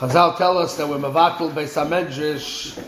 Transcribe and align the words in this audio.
Chazal 0.00 0.38
tell 0.38 0.56
us 0.56 0.78
that 0.78 0.88
we're 0.88 0.96
Mavatul 0.96 1.52
Beis 1.52 1.76
HaMedrash 1.76 2.82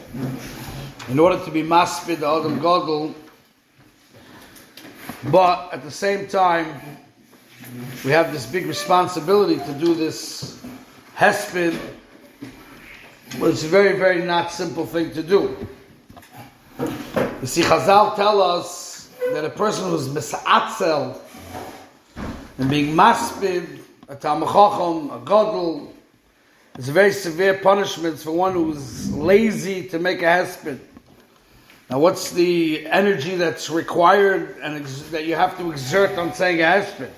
in 1.11 1.19
order 1.19 1.45
to 1.45 1.51
be 1.51 1.63
maspid 1.63 2.21
the 2.21 2.27
Adam 2.27 2.59
Godel, 2.59 3.13
but 5.31 5.75
at 5.75 5.83
the 5.83 5.91
same 5.91 6.27
time, 6.27 6.81
we 8.03 8.13
have 8.13 8.33
this 8.33 8.47
big 8.47 8.65
responsibility 8.65 9.57
to 9.57 9.75
do 9.75 9.93
this 9.93 10.65
hesped, 11.15 11.79
which 13.39 13.53
is 13.53 13.65
a 13.65 13.69
very, 13.69 13.99
very 13.99 14.25
not 14.25 14.51
simple 14.51 14.87
thing 14.87 15.13
to 15.13 15.23
do. 15.23 15.55
You 17.43 17.47
see, 17.47 17.61
Chazal 17.61 18.17
tell 18.17 18.41
us 18.41 19.11
that 19.35 19.45
a 19.45 19.51
person 19.51 19.91
who's 19.91 20.09
misatzel 20.09 21.19
and 22.57 22.71
being 22.71 22.97
maspid, 22.97 23.81
a 24.09 24.17
tamachacham, 24.17 25.15
a 25.15 25.19
godel, 25.27 25.92
it's 26.75 26.89
a 26.89 26.93
very 26.93 27.13
severe 27.13 27.59
punishment 27.59 28.19
for 28.19 28.33
one 28.33 28.55
who's 28.55 29.13
lazy 29.13 29.89
to 29.89 29.99
make 29.99 30.23
a 30.23 30.27
hesped. 30.27 30.79
Now, 31.91 31.99
what's 31.99 32.31
the 32.31 32.87
energy 32.87 33.37
that's 33.37 33.69
required 33.69 34.57
and 34.63 34.77
ex- 34.77 35.03
that 35.11 35.27
you 35.27 35.35
have 35.35 35.59
to 35.59 35.71
exert 35.71 36.19
on 36.19 36.33
saying 36.33 36.61
a 36.61 36.65
hesped? 36.65 37.11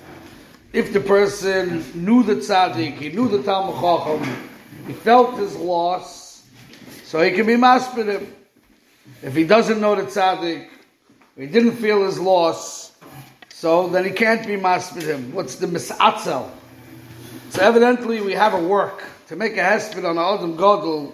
If 0.72 0.92
the 0.92 0.98
person 0.98 1.84
knew 1.94 2.24
the 2.24 2.34
tzaddik, 2.34 2.96
he 2.96 3.10
knew 3.10 3.28
the 3.28 3.44
Talmud 3.44 3.76
Chacham, 3.76 4.48
he 4.88 4.92
felt 4.92 5.38
his 5.38 5.54
loss, 5.54 6.44
so 7.04 7.22
he 7.22 7.30
can 7.30 7.46
be 7.46 7.54
maspid 7.54 8.06
him. 8.06 8.34
If 9.22 9.36
he 9.36 9.44
doesn't 9.44 9.80
know 9.80 9.94
the 9.94 10.02
tzaddik, 10.02 10.66
he 11.36 11.46
didn't 11.46 11.76
feel 11.76 12.04
his 12.04 12.18
loss, 12.18 12.90
so 13.50 13.86
then 13.86 14.04
he 14.04 14.10
can't 14.10 14.44
be 14.44 14.56
maspid 14.56 15.02
him. 15.02 15.32
What's 15.32 15.54
the 15.54 15.68
misatzel? 15.68 16.50
So 17.50 17.62
evidently 17.62 18.20
we 18.20 18.32
have 18.32 18.54
a 18.54 18.60
work 18.60 19.04
to 19.28 19.36
make 19.36 19.54
a 19.54 19.60
hesped 19.60 20.04
on 20.04 20.18
Adam 20.18 20.56
Godel 20.56 21.12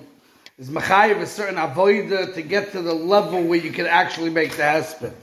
is 0.58 0.68
machayev 0.68 1.20
a 1.20 1.26
certain 1.26 1.56
avoida 1.56 2.34
to 2.34 2.42
get 2.42 2.72
to 2.72 2.82
the 2.82 2.92
level 2.92 3.42
where 3.42 3.60
you 3.60 3.70
can 3.70 3.86
actually 3.86 4.30
make 4.30 4.56
the 4.56 4.62
hesped. 4.62 5.14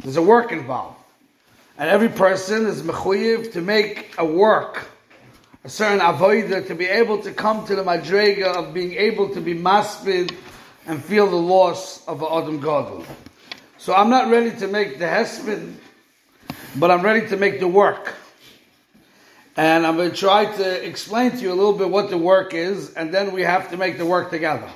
There's 0.00 0.16
a 0.16 0.22
work 0.22 0.52
involved. 0.52 0.96
And 1.76 1.88
every 1.88 2.08
person 2.08 2.66
is 2.66 2.82
mechuyev 2.82 3.52
to 3.52 3.60
make 3.60 4.14
a 4.18 4.24
work, 4.24 4.88
a 5.64 5.68
certain 5.68 5.98
avoida 5.98 6.66
to 6.68 6.74
be 6.74 6.86
able 6.86 7.22
to 7.22 7.32
come 7.32 7.66
to 7.66 7.74
the 7.74 7.82
madrega 7.82 8.54
of 8.54 8.72
being 8.72 8.94
able 8.94 9.34
to 9.34 9.40
be 9.40 9.54
maspid 9.54 10.34
and 10.86 11.04
feel 11.04 11.26
the 11.26 11.36
loss 11.36 12.06
of 12.06 12.22
Adam 12.22 12.60
Godel. 12.60 13.04
So 13.78 13.94
I'm 13.94 14.10
not 14.10 14.30
ready 14.30 14.56
to 14.58 14.68
make 14.68 14.98
the 15.00 15.06
hesped, 15.06 15.74
but 16.76 16.90
I'm 16.90 17.02
ready 17.02 17.28
to 17.28 17.36
make 17.36 17.58
the 17.58 17.68
work. 17.68 18.14
And 19.58 19.84
I'm 19.84 19.96
going 19.96 20.12
to 20.12 20.16
try 20.16 20.44
to 20.44 20.86
explain 20.86 21.32
to 21.32 21.38
you 21.38 21.52
a 21.52 21.52
little 21.52 21.72
bit 21.72 21.90
what 21.90 22.10
the 22.10 22.16
work 22.16 22.54
is, 22.54 22.94
and 22.94 23.12
then 23.12 23.32
we 23.32 23.42
have 23.42 23.70
to 23.72 23.76
make 23.76 23.98
the 23.98 24.06
work 24.06 24.30
together. 24.30 24.70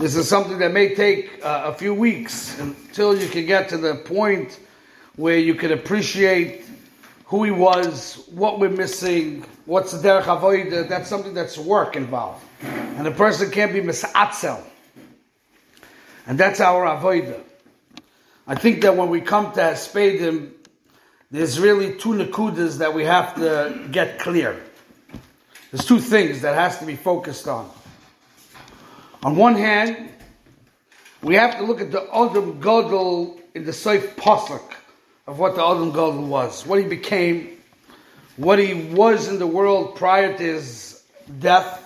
This 0.00 0.16
is 0.16 0.28
something 0.28 0.58
that 0.58 0.72
may 0.72 0.96
take 0.96 1.44
uh, 1.44 1.62
a 1.66 1.74
few 1.74 1.94
weeks 1.94 2.58
until 2.58 3.16
you 3.16 3.28
can 3.28 3.46
get 3.46 3.68
to 3.68 3.76
the 3.76 3.94
point 3.94 4.58
where 5.14 5.38
you 5.38 5.54
can 5.54 5.70
appreciate 5.70 6.64
who 7.26 7.44
he 7.44 7.52
was, 7.52 8.24
what 8.32 8.58
we're 8.58 8.68
missing, 8.68 9.44
what's 9.64 9.92
the 9.92 9.98
derech 9.98 10.24
avoida. 10.24 10.88
That's 10.88 11.08
something 11.08 11.32
that's 11.32 11.56
work 11.56 11.94
involved, 11.94 12.44
and 12.62 13.06
a 13.06 13.12
person 13.12 13.48
can't 13.48 13.72
be 13.72 13.80
misatzel, 13.80 14.60
and 16.26 16.36
that's 16.36 16.58
our 16.58 16.84
avoida. 16.84 17.40
I 18.44 18.56
think 18.56 18.82
that 18.82 18.96
when 18.96 19.08
we 19.08 19.20
come 19.20 19.52
to 19.52 19.60
Haspedim, 19.60 20.57
there's 21.30 21.60
really 21.60 21.94
two 21.94 22.10
nakudas 22.10 22.78
that 22.78 22.94
we 22.94 23.04
have 23.04 23.34
to 23.34 23.88
get 23.90 24.18
clear. 24.18 24.62
There's 25.70 25.84
two 25.84 26.00
things 26.00 26.40
that 26.40 26.54
has 26.54 26.78
to 26.78 26.86
be 26.86 26.96
focused 26.96 27.46
on. 27.46 27.70
On 29.22 29.36
one 29.36 29.54
hand, 29.54 30.10
we 31.22 31.34
have 31.34 31.58
to 31.58 31.64
look 31.64 31.80
at 31.80 31.90
the 31.90 32.02
Adam 32.14 32.60
Godel 32.60 33.38
in 33.54 33.64
the 33.64 33.72
Seif 33.72 34.14
Pasuk 34.14 34.62
of 35.26 35.38
what 35.38 35.56
the 35.56 35.62
Adam 35.62 35.92
Godel 35.92 36.26
was, 36.26 36.64
what 36.64 36.78
he 36.78 36.86
became, 36.86 37.58
what 38.36 38.58
he 38.58 38.72
was 38.94 39.28
in 39.28 39.38
the 39.38 39.46
world 39.46 39.96
prior 39.96 40.34
to 40.34 40.42
his 40.42 41.02
death, 41.40 41.84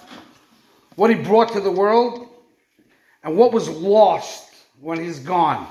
what 0.94 1.10
he 1.10 1.16
brought 1.16 1.52
to 1.54 1.60
the 1.60 1.70
world, 1.70 2.28
and 3.24 3.36
what 3.36 3.52
was 3.52 3.68
lost 3.68 4.54
when 4.80 5.00
he's 5.00 5.18
gone. 5.18 5.66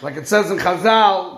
Like 0.00 0.16
it 0.16 0.28
says 0.28 0.50
in 0.50 0.58
Chazal, 0.58 1.35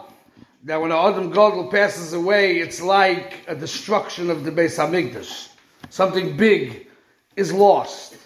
that 0.64 0.80
when 0.80 0.92
Adam 0.92 1.32
Godel 1.32 1.70
passes 1.70 2.12
away, 2.12 2.58
it's 2.58 2.82
like 2.82 3.44
a 3.46 3.54
destruction 3.54 4.30
of 4.30 4.44
the 4.44 4.50
Beis 4.50 4.76
Hamikdash. 4.76 5.48
Something 5.90 6.36
big 6.36 6.88
is 7.36 7.52
lost. 7.52 8.16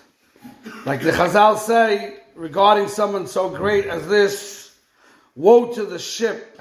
Like 0.84 1.02
the 1.02 1.10
Chazal 1.10 1.58
say 1.58 2.18
regarding 2.34 2.88
someone 2.88 3.26
so 3.26 3.50
great 3.50 3.86
as 3.86 4.06
this, 4.08 4.74
woe 5.36 5.72
to 5.74 5.84
the 5.84 5.98
ship 5.98 6.60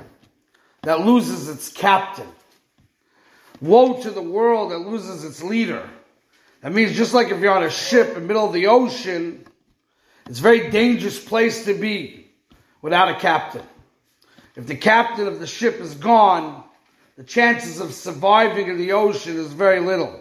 that 0.84 1.02
loses 1.02 1.50
its 1.50 1.70
captain. 1.70 2.28
Woe 3.62 4.02
to 4.02 4.12
the 4.12 4.22
world 4.22 4.72
that 4.72 4.80
loses 4.80 5.24
its 5.24 5.42
leader. 5.42 5.88
That 6.62 6.74
means 6.74 6.96
just 6.96 7.14
like 7.14 7.30
if 7.30 7.40
you're 7.40 7.56
on 7.56 7.64
a 7.64 7.70
ship 7.70 8.10
in 8.10 8.14
the 8.16 8.22
middle 8.22 8.46
of 8.46 8.54
the 8.54 8.68
ocean, 8.68 9.46
it's 10.28 10.40
a 10.40 10.42
very 10.44 10.70
dangerous 10.70 11.24
place 11.24 11.66
to 11.66 11.74
be 11.74 12.28
without 12.82 13.10
a 13.10 13.20
captain. 13.20 13.64
If 14.56 14.68
the 14.68 14.76
captain 14.76 15.28
of 15.28 15.40
the 15.40 15.48
ship 15.48 15.80
is 15.80 15.96
gone, 15.96 16.64
the 17.18 17.24
chances 17.24 17.80
of 17.80 17.94
surviving 17.94 18.68
in 18.68 18.78
the 18.78 18.92
ocean 18.92 19.38
is 19.38 19.54
very 19.54 19.80
little. 19.80 20.20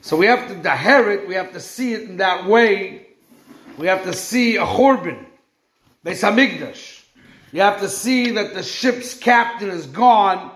So 0.00 0.16
we 0.16 0.26
have 0.26 0.48
to 0.48 0.54
daher 0.54 1.14
it, 1.14 1.26
we 1.26 1.34
have 1.34 1.52
to 1.52 1.60
see 1.60 1.92
it 1.92 2.02
in 2.02 2.18
that 2.18 2.46
way. 2.46 3.06
We 3.76 3.86
have 3.86 4.04
to 4.04 4.12
see 4.12 4.56
a 4.56 4.64
Churban, 4.64 5.24
Beis 6.04 6.22
Hamikdash. 6.22 7.02
You 7.52 7.62
have 7.62 7.80
to 7.80 7.88
see 7.88 8.32
that 8.32 8.54
the 8.54 8.62
ship's 8.62 9.14
captain 9.14 9.70
is 9.70 9.86
gone 9.86 10.50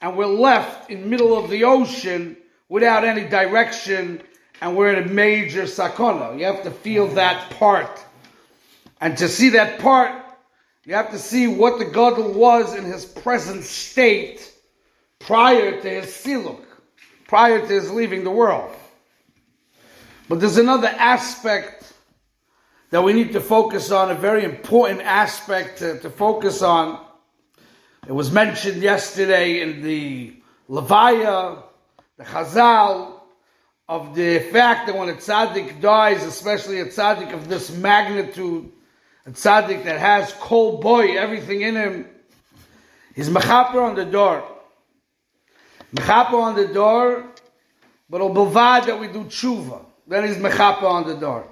and 0.00 0.16
we're 0.16 0.26
left 0.26 0.90
in 0.90 1.08
middle 1.08 1.38
of 1.38 1.48
the 1.48 1.64
ocean 1.64 2.36
without 2.68 3.04
any 3.04 3.28
direction 3.28 4.22
and 4.60 4.76
we're 4.76 4.92
in 4.92 5.08
a 5.08 5.12
major 5.12 5.64
sakona. 5.64 6.38
You 6.38 6.46
have 6.46 6.62
to 6.64 6.70
feel 6.70 7.08
that 7.08 7.50
part. 7.58 8.04
And 9.00 9.16
to 9.18 9.28
see 9.28 9.50
that 9.50 9.80
part, 9.80 10.21
you 10.84 10.94
have 10.94 11.10
to 11.12 11.18
see 11.18 11.46
what 11.46 11.78
the 11.78 11.84
Gadol 11.84 12.32
was 12.32 12.74
in 12.74 12.84
his 12.84 13.04
present 13.04 13.64
state 13.64 14.52
prior 15.20 15.80
to 15.80 15.88
his 15.88 16.06
siluk, 16.06 16.64
prior 17.28 17.60
to 17.60 17.66
his 17.66 17.90
leaving 17.90 18.24
the 18.24 18.30
world. 18.30 18.74
But 20.28 20.40
there's 20.40 20.58
another 20.58 20.88
aspect 20.88 21.92
that 22.90 23.02
we 23.02 23.12
need 23.12 23.32
to 23.32 23.40
focus 23.40 23.90
on, 23.90 24.10
a 24.10 24.14
very 24.14 24.44
important 24.44 25.00
aspect 25.02 25.78
to, 25.78 25.98
to 26.00 26.10
focus 26.10 26.62
on. 26.62 27.04
It 28.06 28.12
was 28.12 28.32
mentioned 28.32 28.82
yesterday 28.82 29.60
in 29.60 29.82
the 29.82 30.34
Levaya, 30.68 31.62
the 32.18 32.24
Chazal, 32.24 33.20
of 33.88 34.14
the 34.14 34.40
fact 34.40 34.86
that 34.86 34.96
when 34.96 35.08
a 35.08 35.14
tzaddik 35.14 35.80
dies, 35.80 36.24
especially 36.24 36.80
a 36.80 36.86
tzaddik 36.86 37.32
of 37.32 37.48
this 37.48 37.70
magnitude, 37.70 38.70
a 39.26 39.30
tzaddik 39.30 39.84
that 39.84 40.00
has 40.00 40.32
kol 40.34 40.78
boy, 40.78 41.16
everything 41.16 41.62
in 41.62 41.76
him, 41.76 42.06
he's 43.14 43.28
mechaper 43.28 43.82
on 43.82 43.94
the 43.94 44.04
door. 44.04 44.44
Mechaper 45.94 46.34
on 46.34 46.56
the 46.56 46.68
door, 46.68 47.24
but 48.08 48.20
bilvad 48.20 48.86
that 48.86 48.98
we 48.98 49.06
do 49.06 49.24
tshuva. 49.24 49.84
Then 50.06 50.26
he's 50.26 50.36
mechaper 50.36 50.84
on 50.84 51.06
the 51.06 51.14
door. 51.14 51.46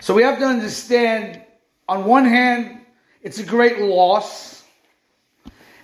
So 0.00 0.14
we 0.14 0.22
have 0.22 0.38
to 0.38 0.46
understand, 0.46 1.42
on 1.88 2.04
one 2.04 2.24
hand, 2.24 2.80
it's 3.22 3.38
a 3.38 3.44
great 3.44 3.80
loss, 3.80 4.64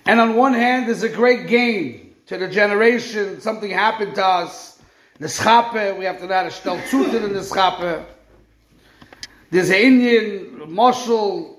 and 0.07 0.19
on 0.19 0.35
one 0.35 0.53
hand, 0.53 0.87
there's 0.87 1.03
a 1.03 1.09
great 1.09 1.47
gain 1.47 2.15
to 2.27 2.37
the 2.37 2.47
generation. 2.47 3.39
Something 3.41 3.69
happened 3.69 4.15
to 4.15 4.25
us. 4.25 4.79
Nischape, 5.19 5.97
we 5.97 6.05
have 6.05 6.19
to 6.19 6.27
how 6.27 6.43
to 6.43 6.51
stel 6.51 6.75
in 6.75 7.11
the 7.11 7.39
nischape. 7.39 8.05
There's 9.49 9.69
an 9.69 9.77
Indian 9.77 10.59
Moshul, 10.67 11.55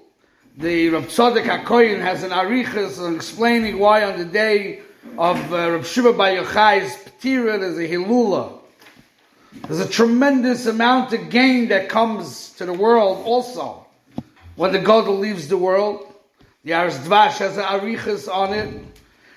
the 0.59 0.91
Rav 0.91 1.07
Tzadok 1.07 1.45
HaKoyin 1.45 1.99
has 2.01 2.23
an 2.23 2.33
arichas 2.33 3.17
explaining 3.17 3.79
why 3.79 4.05
on 4.05 4.19
the 4.19 4.27
day 4.27 4.83
of 5.17 5.39
uh, 5.51 5.71
Rav 5.71 5.87
Shiva 5.87 6.13
Bar 6.13 6.29
Yochai's 6.29 6.95
Ptira 7.19 7.59
there's 7.59 7.79
a 7.79 7.89
Hilula. 7.89 8.59
There's 9.67 9.81
a 9.81 9.89
tremendous 9.89 10.67
amount 10.67 11.15
of 11.15 11.31
gain 11.31 11.69
that 11.69 11.89
comes 11.89 12.51
to 12.59 12.67
the 12.67 12.75
world 12.75 13.25
also. 13.25 13.87
When 14.57 14.73
the 14.73 14.81
Godel 14.81 15.19
leaves 15.19 15.49
the 15.49 15.57
world, 15.57 16.13
the 16.65 16.73
Yaaros 16.73 16.99
Dvash 16.99 17.39
has 17.39 17.57
an 17.57 17.65
arichas 17.65 18.31
on 18.31 18.53
it, 18.53 18.85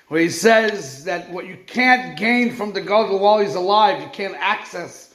where 0.08 0.20
he 0.20 0.28
says 0.28 1.04
that 1.04 1.30
what 1.30 1.46
you 1.46 1.56
can't 1.66 2.18
gain 2.18 2.54
from 2.54 2.74
the 2.74 2.82
Godel 2.82 3.18
while 3.18 3.38
he's 3.38 3.54
alive, 3.54 4.02
you 4.02 4.10
can't 4.10 4.36
access 4.38 5.11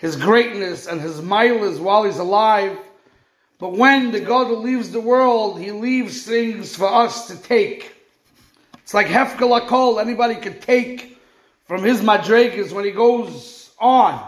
his 0.00 0.16
greatness 0.16 0.86
and 0.86 0.98
his 0.98 1.20
milas 1.20 1.78
while 1.78 2.04
he's 2.04 2.18
alive. 2.18 2.78
But 3.58 3.72
when 3.72 4.12
the 4.12 4.20
God 4.20 4.50
leaves 4.50 4.90
the 4.90 5.00
world, 5.00 5.60
he 5.60 5.72
leaves 5.72 6.24
things 6.24 6.74
for 6.74 6.90
us 6.90 7.28
to 7.28 7.36
take. 7.36 7.94
It's 8.78 8.94
like 8.94 9.08
Hefkel 9.08 9.60
Akol, 9.60 10.00
anybody 10.00 10.36
can 10.36 10.58
take 10.58 11.18
from 11.66 11.84
his 11.84 12.00
madregas 12.00 12.72
when 12.72 12.86
he 12.86 12.92
goes 12.92 13.70
on. 13.78 14.26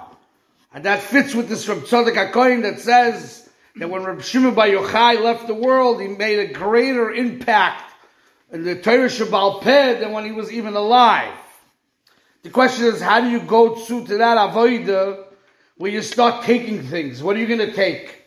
And 0.74 0.84
that 0.84 1.00
fits 1.00 1.34
with 1.34 1.48
this 1.48 1.64
from 1.64 1.80
Tzadok 1.80 2.32
HaKoyin 2.32 2.62
that 2.62 2.78
says 2.78 3.48
that 3.76 3.88
when 3.88 4.04
Reb 4.04 4.22
Shimon 4.22 4.54
Bar 4.54 4.66
Yochai 4.66 5.22
left 5.22 5.46
the 5.46 5.54
world, 5.54 6.02
he 6.02 6.08
made 6.08 6.38
a 6.38 6.52
greater 6.52 7.10
impact 7.10 7.94
in 8.52 8.62
the 8.62 8.76
Torah 8.76 9.08
Shebaal 9.08 9.62
Peh 9.62 10.00
than 10.00 10.12
when 10.12 10.26
he 10.26 10.32
was 10.32 10.52
even 10.52 10.74
alive. 10.74 11.32
The 12.42 12.50
question 12.50 12.84
is, 12.84 13.00
how 13.00 13.22
do 13.22 13.30
you 13.30 13.40
go 13.40 13.74
to, 13.86 14.06
to 14.06 14.16
that 14.18 14.36
avodah 14.36 15.31
where 15.82 15.90
you 15.90 16.00
start 16.00 16.44
taking 16.44 16.80
things? 16.80 17.24
What 17.24 17.34
are 17.34 17.40
you 17.40 17.48
going 17.48 17.68
to 17.68 17.72
take? 17.72 18.22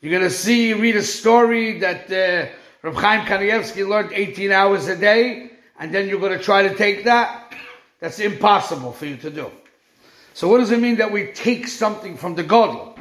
You're 0.00 0.10
going 0.10 0.28
to 0.28 0.36
see, 0.36 0.72
read 0.72 0.96
a 0.96 1.02
story 1.04 1.78
that 1.78 2.10
uh, 2.10 2.90
Chaim 2.92 3.24
Kanievsky 3.24 3.86
learned 3.86 4.10
18 4.12 4.50
hours 4.50 4.88
a 4.88 4.96
day, 4.96 5.52
and 5.78 5.94
then 5.94 6.08
you're 6.08 6.18
going 6.18 6.36
to 6.36 6.42
try 6.42 6.66
to 6.66 6.74
take 6.74 7.04
that? 7.04 7.54
That's 8.00 8.18
impossible 8.18 8.90
for 8.90 9.06
you 9.06 9.16
to 9.18 9.30
do. 9.30 9.48
So 10.34 10.48
what 10.48 10.58
does 10.58 10.72
it 10.72 10.80
mean 10.80 10.96
that 10.96 11.12
we 11.12 11.28
take 11.28 11.68
something 11.68 12.16
from 12.16 12.34
the 12.34 12.42
Godel? 12.42 12.98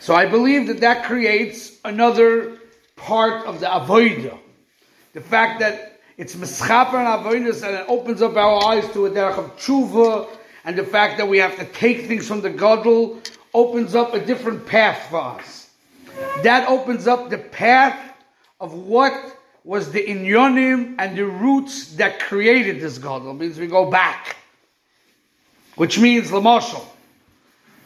So 0.00 0.16
I 0.16 0.26
believe 0.26 0.66
that 0.66 0.80
that 0.80 1.04
creates 1.04 1.78
another 1.84 2.58
part 2.96 3.46
of 3.46 3.60
the 3.60 3.66
avodah. 3.66 4.36
The 5.12 5.20
fact 5.20 5.60
that 5.60 6.00
it's 6.16 6.34
mischaper 6.34 6.94
and 6.94 7.20
avoidance 7.20 7.62
and 7.62 7.76
it 7.76 7.86
opens 7.86 8.20
up 8.20 8.34
our 8.34 8.64
eyes 8.64 8.92
to 8.94 9.06
a 9.06 9.10
derech 9.10 9.38
of 9.38 9.56
tshuva 9.58 10.28
and 10.64 10.76
the 10.76 10.84
fact 10.84 11.18
that 11.18 11.28
we 11.28 11.38
have 11.38 11.56
to 11.58 11.64
take 11.64 12.06
things 12.06 12.26
from 12.26 12.40
the 12.40 12.50
Godel 12.50 13.24
opens 13.52 13.94
up 13.94 14.14
a 14.14 14.24
different 14.24 14.66
path 14.66 15.08
for 15.10 15.20
us. 15.20 15.70
That 16.42 16.68
opens 16.68 17.06
up 17.06 17.30
the 17.30 17.38
path 17.38 17.98
of 18.60 18.72
what 18.72 19.12
was 19.64 19.92
the 19.92 20.04
inyonim 20.04 20.96
and 20.98 21.16
the 21.16 21.26
roots 21.26 21.94
that 21.94 22.20
created 22.20 22.80
this 22.80 22.98
Godel. 22.98 23.30
It 23.30 23.34
means 23.34 23.58
we 23.58 23.66
go 23.66 23.90
back 23.90 24.36
which 25.76 25.98
means 25.98 26.30
Lamashal. 26.30 26.84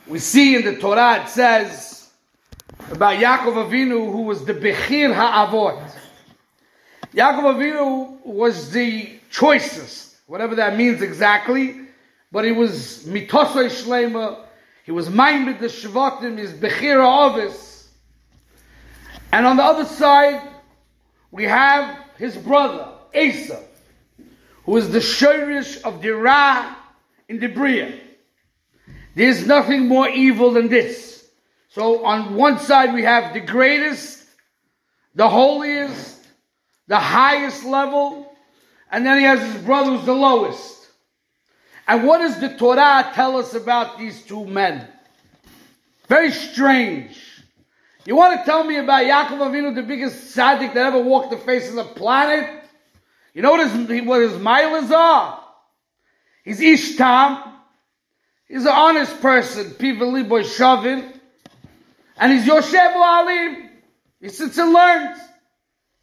We 0.06 0.18
see 0.18 0.56
in 0.56 0.64
the 0.64 0.76
Torah 0.76 1.22
it 1.22 1.28
says 1.28 2.10
about 2.90 3.18
Yaakov 3.18 3.68
Avinu 3.68 4.10
who 4.10 4.22
was 4.22 4.44
the 4.44 4.54
Bechir 4.54 5.14
Ha'avot. 5.14 5.90
Yaakov 7.14 7.56
Avinu 7.56 8.24
was 8.24 8.70
the 8.70 9.18
choicest, 9.30 10.16
whatever 10.26 10.54
that 10.56 10.76
means 10.76 11.02
exactly, 11.02 11.80
but 12.30 12.44
he 12.44 12.52
was 12.52 13.04
mitosay 13.06 13.66
shlema, 13.66 14.44
he 14.84 14.92
was 14.92 15.10
minded 15.10 15.60
the 15.60 15.66
shvatim, 15.66 16.38
his 16.38 16.52
Bechir 16.52 17.00
Ha'avis. 17.00 17.88
And 19.32 19.46
on 19.46 19.56
the 19.56 19.62
other 19.62 19.84
side, 19.84 20.42
we 21.30 21.44
have 21.44 21.98
his 22.16 22.36
brother, 22.36 22.88
Esav, 23.14 23.62
who 24.64 24.76
is 24.76 24.90
the 24.90 24.98
shirish 24.98 25.82
of 25.82 26.00
the 26.00 26.10
Ra 26.10 26.74
in 27.28 27.38
the 27.38 27.48
Bria. 27.48 27.98
There's 29.14 29.46
nothing 29.46 29.88
more 29.88 30.08
evil 30.08 30.52
than 30.52 30.68
this. 30.68 31.28
So 31.70 32.04
on 32.04 32.34
one 32.34 32.58
side 32.58 32.94
we 32.94 33.02
have 33.02 33.34
the 33.34 33.40
greatest, 33.40 34.24
the 35.14 35.28
holiest, 35.28 36.26
the 36.86 36.98
highest 36.98 37.64
level, 37.64 38.32
and 38.90 39.04
then 39.04 39.18
he 39.18 39.24
has 39.24 39.40
his 39.40 39.62
brother 39.62 39.90
who's 39.90 40.06
the 40.06 40.14
lowest. 40.14 40.77
And 41.88 42.06
what 42.06 42.18
does 42.18 42.38
the 42.38 42.50
Torah 42.50 43.10
tell 43.14 43.38
us 43.38 43.54
about 43.54 43.98
these 43.98 44.22
two 44.22 44.44
men? 44.44 44.86
Very 46.06 46.30
strange. 46.30 47.18
You 48.04 48.14
want 48.14 48.38
to 48.38 48.44
tell 48.44 48.62
me 48.62 48.76
about 48.76 49.04
Yaakov 49.04 49.38
Avinu, 49.38 49.74
the 49.74 49.82
biggest 49.82 50.36
tzaddik 50.36 50.74
that 50.74 50.86
ever 50.86 51.00
walked 51.00 51.30
the 51.30 51.38
face 51.38 51.70
of 51.70 51.76
the 51.76 51.84
planet? 51.84 52.64
You 53.32 53.40
know 53.40 53.52
what 53.52 53.68
his, 53.70 54.04
what 54.06 54.20
his 54.20 54.32
milas 54.32 54.90
are? 54.90 55.42
He's 56.44 56.60
Ish 56.60 56.96
Tam. 56.96 57.42
He's 58.46 58.62
an 58.62 58.68
honest 58.68 59.20
person. 59.20 59.70
People 59.72 60.12
liboy 60.12 60.42
shovin. 60.42 61.10
And 62.18 62.32
he's 62.32 62.44
Yoshev 62.44 62.94
Alim. 62.94 63.70
He 64.20 64.28
sits 64.28 64.58
and 64.58 64.72
learns. 64.72 65.18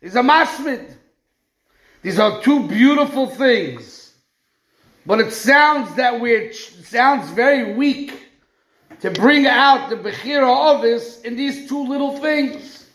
He's 0.02 0.16
a 0.16 0.22
masmid. 0.22 0.96
These 2.02 2.20
are 2.20 2.42
two 2.42 2.68
beautiful 2.68 3.28
things. 3.28 4.05
But 5.06 5.20
it 5.20 5.34
sounds 5.34 5.96
that 5.96 6.20
we're, 6.20 6.52
sounds 6.54 7.30
very 7.32 7.74
weak 7.74 8.28
to 9.02 9.12
bring 9.12 9.46
out 9.46 9.90
the 9.90 9.98
Bechira 9.98 10.76
Ovis 10.76 11.22
in 11.22 11.36
these 11.36 11.70
two 11.70 11.88
little 11.88 12.18
things. 12.20 12.88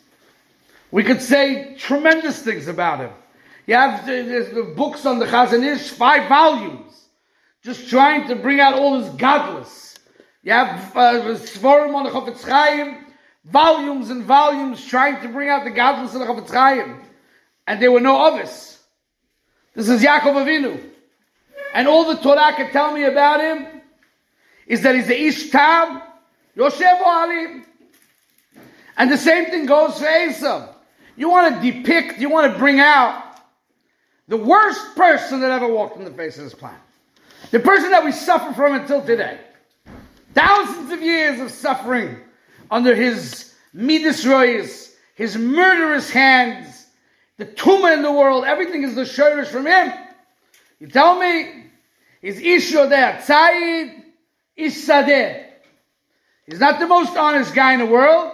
We 0.91 1.03
could 1.03 1.21
say 1.21 1.75
tremendous 1.77 2.41
things 2.41 2.67
about 2.67 2.99
him. 2.99 3.11
You 3.65 3.75
have 3.75 4.05
the, 4.05 4.73
books 4.75 5.05
on 5.05 5.19
the 5.19 5.25
Chazon 5.25 5.63
Ish, 5.63 5.89
five 5.89 6.27
volumes 6.27 6.91
just 7.63 7.89
trying 7.89 8.27
to 8.27 8.35
bring 8.35 8.59
out 8.59 8.73
all 8.73 8.99
this 8.99 9.13
godless. 9.15 9.95
You 10.43 10.53
have 10.53 10.97
uh, 10.97 11.13
Svarim 11.35 11.93
on 11.93 12.03
the 12.03 12.09
Chofetz 12.09 12.43
Chaim, 12.43 13.05
volumes 13.45 14.09
and 14.09 14.23
volumes 14.23 14.83
trying 14.85 15.21
to 15.21 15.29
bring 15.29 15.49
out 15.49 15.63
the 15.63 15.69
godless 15.69 16.15
of 16.15 16.21
the 16.21 16.25
Chofetz 16.25 16.51
Chaim. 16.51 16.99
And 17.67 17.81
there 17.81 17.91
were 17.91 18.01
no 18.01 18.19
others. 18.19 18.79
This 19.75 19.87
is 19.87 20.01
Yaakov 20.01 20.33
Avinu. 20.33 20.90
And 21.73 21.87
all 21.87 22.13
the 22.13 22.21
Torah 22.21 22.53
can 22.55 22.71
tell 22.71 22.93
me 22.93 23.03
about 23.03 23.39
him 23.39 23.81
is 24.67 24.81
that 24.81 24.95
he's 24.95 25.07
the 25.07 25.19
Ish 25.19 25.49
Tam, 25.49 26.01
Yoshev 26.55 27.01
Alim. 27.01 27.65
And 28.97 29.11
the 29.11 29.17
same 29.17 29.45
thing 29.45 29.65
goes 29.65 29.97
for 29.99 30.05
Esav. 30.05 30.73
You 31.15 31.29
want 31.29 31.61
to 31.61 31.71
depict, 31.71 32.19
you 32.19 32.29
want 32.29 32.51
to 32.51 32.59
bring 32.59 32.79
out 32.79 33.39
the 34.27 34.37
worst 34.37 34.95
person 34.95 35.41
that 35.41 35.51
ever 35.51 35.67
walked 35.67 35.97
on 35.97 36.03
the 36.03 36.11
face 36.11 36.37
of 36.37 36.45
this 36.45 36.53
planet. 36.53 36.79
The 37.51 37.59
person 37.59 37.91
that 37.91 38.05
we 38.05 38.11
suffer 38.11 38.53
from 38.53 38.75
until 38.75 39.05
today. 39.05 39.39
Thousands 40.33 40.91
of 40.91 41.01
years 41.01 41.39
of 41.41 41.51
suffering 41.51 42.17
under 42.69 42.95
his 42.95 43.53
midas 43.73 44.23
royas, 44.23 44.93
his 45.15 45.37
murderous 45.37 46.09
hands, 46.09 46.87
the 47.37 47.45
tumor 47.45 47.91
in 47.91 48.01
the 48.01 48.11
world, 48.11 48.45
everything 48.45 48.83
is 48.83 48.95
the 48.95 49.01
shirish 49.01 49.47
from 49.47 49.65
him. 49.65 49.91
You 50.81 50.87
tell 50.87 51.19
me, 51.19 51.65
he's 52.23 52.41
Isho 52.41 52.89
there, 52.89 53.21
Tzayid 53.23 54.03
Isadeh. 54.57 55.45
He's 56.47 56.59
not 56.59 56.79
the 56.79 56.87
most 56.87 57.15
honest 57.15 57.53
guy 57.53 57.73
in 57.73 57.79
the 57.79 57.85
world. 57.85 58.31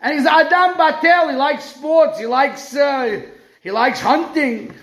And 0.00 0.18
he's 0.18 0.26
Adam 0.26 0.78
Batel. 0.78 1.30
He 1.30 1.36
likes 1.36 1.64
sports. 1.64 2.18
He 2.18 2.24
likes, 2.24 2.74
uh, 2.74 3.20
he 3.62 3.70
likes 3.70 4.00
hunting. 4.00 4.74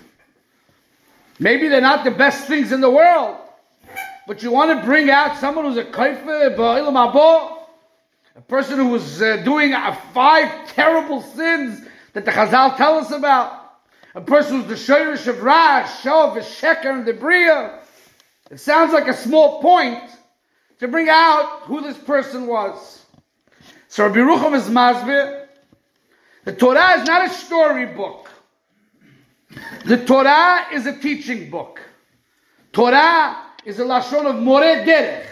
Maybe 1.40 1.66
they're 1.66 1.80
not 1.80 2.04
the 2.04 2.12
best 2.12 2.46
things 2.46 2.70
in 2.70 2.80
the 2.80 2.90
world, 2.90 3.38
but 4.28 4.44
you 4.44 4.52
want 4.52 4.78
to 4.78 4.86
bring 4.86 5.10
out 5.10 5.38
someone 5.38 5.64
who's 5.64 5.78
a 5.78 5.84
kaifer, 5.84 6.46
a 8.36 8.40
person 8.42 8.78
who 8.78 8.86
was 8.86 9.20
uh, 9.20 9.38
doing 9.38 9.74
uh, 9.74 9.96
five 10.14 10.72
terrible 10.74 11.22
sins 11.22 11.84
that 12.12 12.24
the 12.24 12.30
Chazal 12.30 12.76
tell 12.76 12.98
us 12.98 13.10
about, 13.10 13.61
a 14.14 14.20
person 14.20 14.62
who's 14.62 14.86
the 14.86 14.92
shirish 14.92 15.26
of 15.26 15.42
Rash, 15.42 16.02
Shov, 16.02 16.36
Sheker, 16.36 16.86
and 16.86 17.06
the 17.06 17.14
Bria. 17.14 17.80
It 18.50 18.60
sounds 18.60 18.92
like 18.92 19.08
a 19.08 19.14
small 19.14 19.62
point 19.62 20.02
to 20.80 20.88
bring 20.88 21.08
out 21.08 21.62
who 21.62 21.80
this 21.80 21.96
person 21.96 22.46
was. 22.46 23.04
So 23.88 24.06
Rabbi 24.06 24.18
Rucham 24.18 24.54
is 24.54 24.64
Masbir. 24.68 25.46
The 26.44 26.52
Torah 26.52 27.00
is 27.00 27.06
not 27.06 27.26
a 27.26 27.32
storybook. 27.32 28.28
The 29.84 30.04
Torah 30.04 30.66
is 30.72 30.86
a 30.86 30.98
teaching 30.98 31.50
book. 31.50 31.80
Torah 32.72 33.36
is 33.64 33.78
a 33.78 33.84
lashon 33.84 34.26
of 34.26 34.42
more 34.42 34.60
derech. 34.60 35.26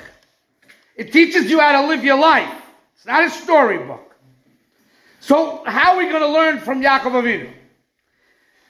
It 0.94 1.12
teaches 1.12 1.50
you 1.50 1.60
how 1.60 1.80
to 1.80 1.88
live 1.88 2.04
your 2.04 2.18
life. 2.18 2.54
It's 2.96 3.06
not 3.06 3.24
a 3.24 3.30
storybook. 3.30 4.14
So 5.20 5.64
how 5.64 5.94
are 5.94 5.98
we 5.98 6.08
going 6.08 6.22
to 6.22 6.28
learn 6.28 6.58
from 6.58 6.82
Yaakov 6.82 7.12
Avinu? 7.12 7.50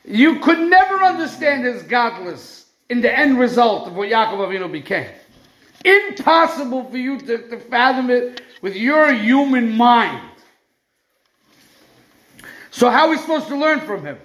You 0.04 0.40
could 0.40 0.59
never 0.59 1.02
understand 1.02 1.64
his 1.64 1.83
godless 1.83 2.66
in 2.88 3.00
the 3.00 3.16
end 3.16 3.38
result 3.38 3.87
of 3.87 3.95
what 3.95 4.09
Yaakov 4.09 4.38
Avinu 4.38 4.71
became. 4.71 5.09
Impossible 5.85 6.90
for 6.90 6.99
you 6.99 7.19
to, 7.21 7.49
to 7.49 7.59
fathom 7.59 8.11
it 8.11 8.42
with 8.61 8.76
your 8.76 9.12
human 9.12 9.76
mind. 9.76 10.26
So 12.71 12.90
how 12.90 13.07
are 13.07 13.11
we 13.11 13.16
supposed 13.16 13.49
to 13.49 13.57
learn 13.57 13.80
from 13.80 14.04
him? 14.04 14.19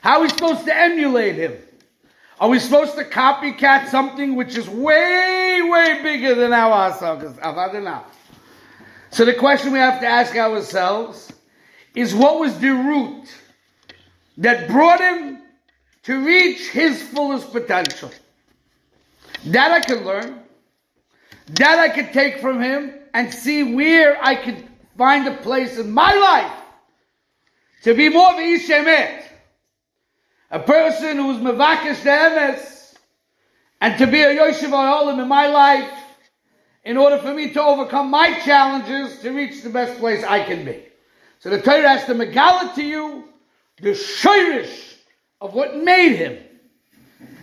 How 0.00 0.18
are 0.18 0.22
we 0.22 0.28
supposed 0.28 0.64
to 0.64 0.76
emulate 0.76 1.36
him? 1.36 1.56
Are 2.40 2.48
we 2.48 2.58
supposed 2.58 2.94
to 2.96 3.04
copycat 3.04 3.88
something 3.88 4.34
which 4.34 4.56
is 4.56 4.68
way, 4.68 5.60
way 5.62 6.02
bigger 6.02 6.34
than 6.34 6.52
our 6.52 6.72
ourselves? 6.72 7.38
So 9.10 9.24
the 9.24 9.34
question 9.34 9.72
we 9.72 9.78
have 9.78 10.00
to 10.00 10.06
ask 10.06 10.34
ourselves 10.34 11.30
is 11.94 12.14
what 12.14 12.40
was 12.40 12.58
the 12.58 12.70
root 12.70 13.28
that 14.40 14.68
brought 14.68 15.00
him 15.00 15.40
to 16.02 16.24
reach 16.24 16.68
his 16.70 17.00
fullest 17.02 17.52
potential? 17.52 18.10
That 19.46 19.72
I 19.72 19.80
can 19.80 20.04
learn. 20.04 20.40
That 21.54 21.78
I 21.78 21.88
can 21.88 22.12
take 22.12 22.40
from 22.40 22.60
him 22.60 22.92
and 23.14 23.32
see 23.32 23.74
where 23.74 24.22
I 24.22 24.34
can 24.34 24.68
find 24.98 25.26
a 25.26 25.36
place 25.36 25.78
in 25.78 25.90
my 25.90 26.12
life 26.14 26.52
to 27.84 27.94
be 27.94 28.10
more 28.10 28.32
of 28.32 28.36
a 28.36 28.58
Ishemet 28.58 29.24
a 30.50 30.58
person 30.58 31.16
who's 31.16 31.38
mevakish 31.38 32.02
the 32.02 32.10
emes, 32.10 32.94
and 33.80 33.96
to 33.98 34.06
be 34.06 34.20
a 34.20 34.36
Yoshev 34.36 34.72
Olim 34.72 35.20
in 35.20 35.28
my 35.28 35.46
life, 35.46 35.92
in 36.84 36.96
order 36.96 37.18
for 37.18 37.32
me 37.32 37.52
to 37.52 37.62
overcome 37.62 38.10
my 38.10 38.38
challenges 38.40 39.20
to 39.20 39.30
reach 39.30 39.62
the 39.62 39.70
best 39.70 39.98
place 40.00 40.24
I 40.24 40.42
can 40.42 40.64
be. 40.64 40.84
So 41.38 41.50
the 41.50 41.60
Torah 41.60 41.88
has 41.88 42.04
to 42.06 42.14
megala 42.14 42.74
to 42.74 42.82
you 42.82 43.24
the 43.82 43.90
shirish 43.90 44.94
of 45.40 45.54
what 45.54 45.76
made 45.76 46.16
him. 46.16 46.38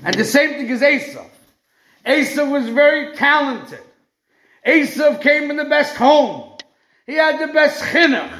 And 0.03 0.15
the 0.15 0.25
same 0.25 0.51
thing 0.51 0.69
is 0.69 0.81
Esav. 0.81 1.27
Esav 2.05 2.51
was 2.51 2.69
very 2.69 3.15
talented. 3.15 3.81
Esav 4.65 5.21
came 5.21 5.49
in 5.49 5.57
the 5.57 5.65
best 5.65 5.95
home. 5.95 6.57
He 7.05 7.13
had 7.15 7.39
the 7.39 7.53
best 7.53 7.81
chinuch. 7.83 8.33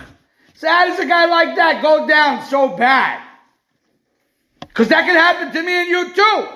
So 0.56 0.68
how 0.68 0.88
does 0.88 1.00
a 1.00 1.06
guy 1.06 1.26
like 1.26 1.56
that 1.56 1.82
go 1.82 2.08
down 2.08 2.46
so 2.46 2.70
bad? 2.70 3.22
Because 4.60 4.90
that 4.90 5.06
can 5.06 5.16
happen 5.16 5.54
to 5.54 5.62
me 5.64 5.72
and 5.74 5.90
you 5.90 6.14
too. 6.14 6.48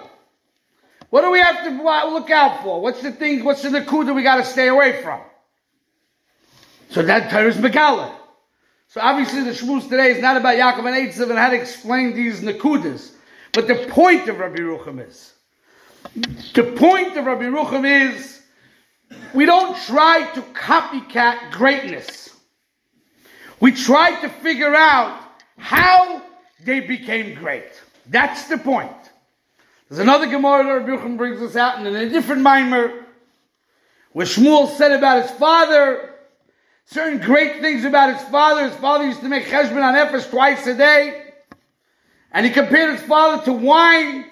What 1.10 1.22
do 1.22 1.32
we 1.32 1.40
have 1.40 1.64
to 1.66 1.70
look 2.14 2.30
out 2.30 2.64
for? 2.64 2.82
What's 2.82 3.02
the 3.02 3.12
thing, 3.12 3.44
what's 3.44 3.62
the 3.62 3.70
nakuda 3.70 4.16
we 4.16 4.24
got 4.24 4.38
to 4.38 4.46
stay 4.46 4.68
away 4.68 5.02
from? 5.02 5.22
So 6.90 7.02
that 7.04 7.32
Torah 7.32 7.48
is 7.48 7.58
Megala. 7.58 8.12
So 8.92 9.00
obviously 9.00 9.44
the 9.44 9.52
Shmuz 9.52 9.84
today 9.84 10.12
is 10.12 10.22
not 10.22 10.36
about 10.36 10.58
Yaakov 10.58 10.80
and 10.80 11.10
Esav 11.10 11.30
and 11.30 11.40
how 11.40 11.50
to 11.52 11.56
explain 11.56 12.14
these 12.14 12.42
nakudas. 12.42 13.14
But 13.54 13.68
the 13.68 13.88
point 13.90 14.28
of 14.28 14.38
Rabbi 14.38 14.58
Rucham 14.58 15.08
is, 15.08 15.32
the 16.54 16.64
point 16.76 17.16
of 17.16 17.26
Rabbi 17.26 17.46
Rucham 17.46 17.86
is, 17.86 18.42
we 19.34 19.46
don't 19.46 19.78
try 19.84 20.30
to 20.34 20.42
copycat 20.42 21.52
greatness. 21.52 22.36
We 23.62 23.72
try 23.72 24.20
to 24.20 24.28
figure 24.28 24.76
out 24.76 25.22
how 25.58 26.22
they 26.66 26.82
became 26.82 27.36
great. 27.36 27.72
That's 28.08 28.50
the 28.50 28.58
point. 28.58 28.92
There's 29.88 30.00
another 30.00 30.26
Gemara 30.26 30.66
that 30.66 30.86
Rabbi 30.86 31.02
Rucham 31.02 31.16
brings 31.16 31.42
us 31.42 31.56
out 31.56 31.80
in 31.80 31.96
a 31.96 32.10
different 32.10 32.42
mimer, 32.42 33.06
where 34.12 34.26
Shmuel 34.26 34.76
said 34.76 34.92
about 34.92 35.22
his 35.22 35.32
father, 35.40 36.11
certain 36.92 37.20
great 37.20 37.62
things 37.62 37.86
about 37.86 38.14
his 38.14 38.28
father. 38.30 38.68
His 38.68 38.78
father 38.78 39.06
used 39.06 39.22
to 39.22 39.30
make 39.30 39.46
cheshbon 39.46 39.82
hanefesh 39.82 40.30
twice 40.30 40.68
a 40.68 40.76
day. 40.76 41.24
And 42.32 42.46
he 42.46 42.52
compared 42.52 42.98
his 42.98 43.08
father 43.08 43.44
to 43.46 43.54
wine. 43.54 44.26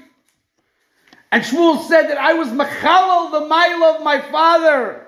And 1.32 1.44
Shmuel 1.44 1.88
said 1.88 2.10
that 2.10 2.18
I 2.18 2.34
was 2.34 2.50
machalal, 2.50 3.32
the 3.32 3.46
mile 3.48 3.84
of 3.84 4.04
my 4.04 4.20
father. 4.20 5.06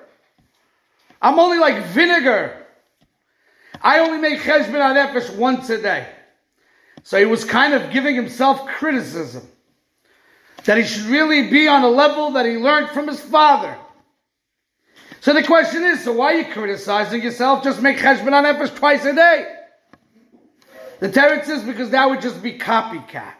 I'm 1.22 1.40
only 1.40 1.60
like 1.60 1.86
vinegar. 1.88 2.58
I 3.82 4.00
only 4.00 4.18
make 4.18 4.40
cheshbon 4.40 4.74
hanefesh 4.74 5.36
once 5.36 5.70
a 5.70 5.82
day. 5.82 6.08
So 7.04 7.18
he 7.18 7.26
was 7.26 7.44
kind 7.44 7.74
of 7.74 7.92
giving 7.92 8.16
himself 8.16 8.66
criticism. 8.68 9.48
That 10.66 10.78
he 10.78 10.84
should 10.84 11.06
really 11.06 11.50
be 11.50 11.68
on 11.68 11.84
a 11.84 11.90
level 11.90 12.32
that 12.32 12.46
he 12.46 12.58
learned 12.58 12.90
from 12.90 13.08
his 13.08 13.20
father. 13.20 13.76
So 15.22 15.34
the 15.34 15.44
question 15.44 15.84
is, 15.84 16.04
so 16.04 16.14
why 16.14 16.34
are 16.34 16.38
you 16.40 16.46
criticizing 16.52 17.22
yourself? 17.22 17.64
Just 17.64 17.80
make 17.80 17.98
cheshbon 17.98 18.32
hanefesh 18.32 18.76
twice 18.76 19.06
a 19.06 19.14
day. 19.14 19.56
The 21.00 21.10
Teretz 21.10 21.46
says 21.46 21.64
because 21.64 21.92
that 21.92 22.10
would 22.10 22.22
just 22.22 22.42
be 22.42 22.58
copycat. 22.58 23.34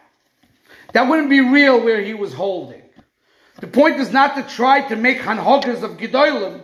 That 0.92 1.08
wouldn't 1.08 1.28
be 1.28 1.40
real 1.40 1.82
where 1.82 2.00
he 2.00 2.14
was 2.14 2.32
holding. 2.32 2.82
The 3.58 3.66
point 3.66 3.98
is 3.98 4.12
not 4.12 4.36
to 4.36 4.54
try 4.54 4.82
to 4.88 4.96
make 4.96 5.18
hanhogas 5.18 5.82
of 5.82 5.96
Gedolim 5.96 6.62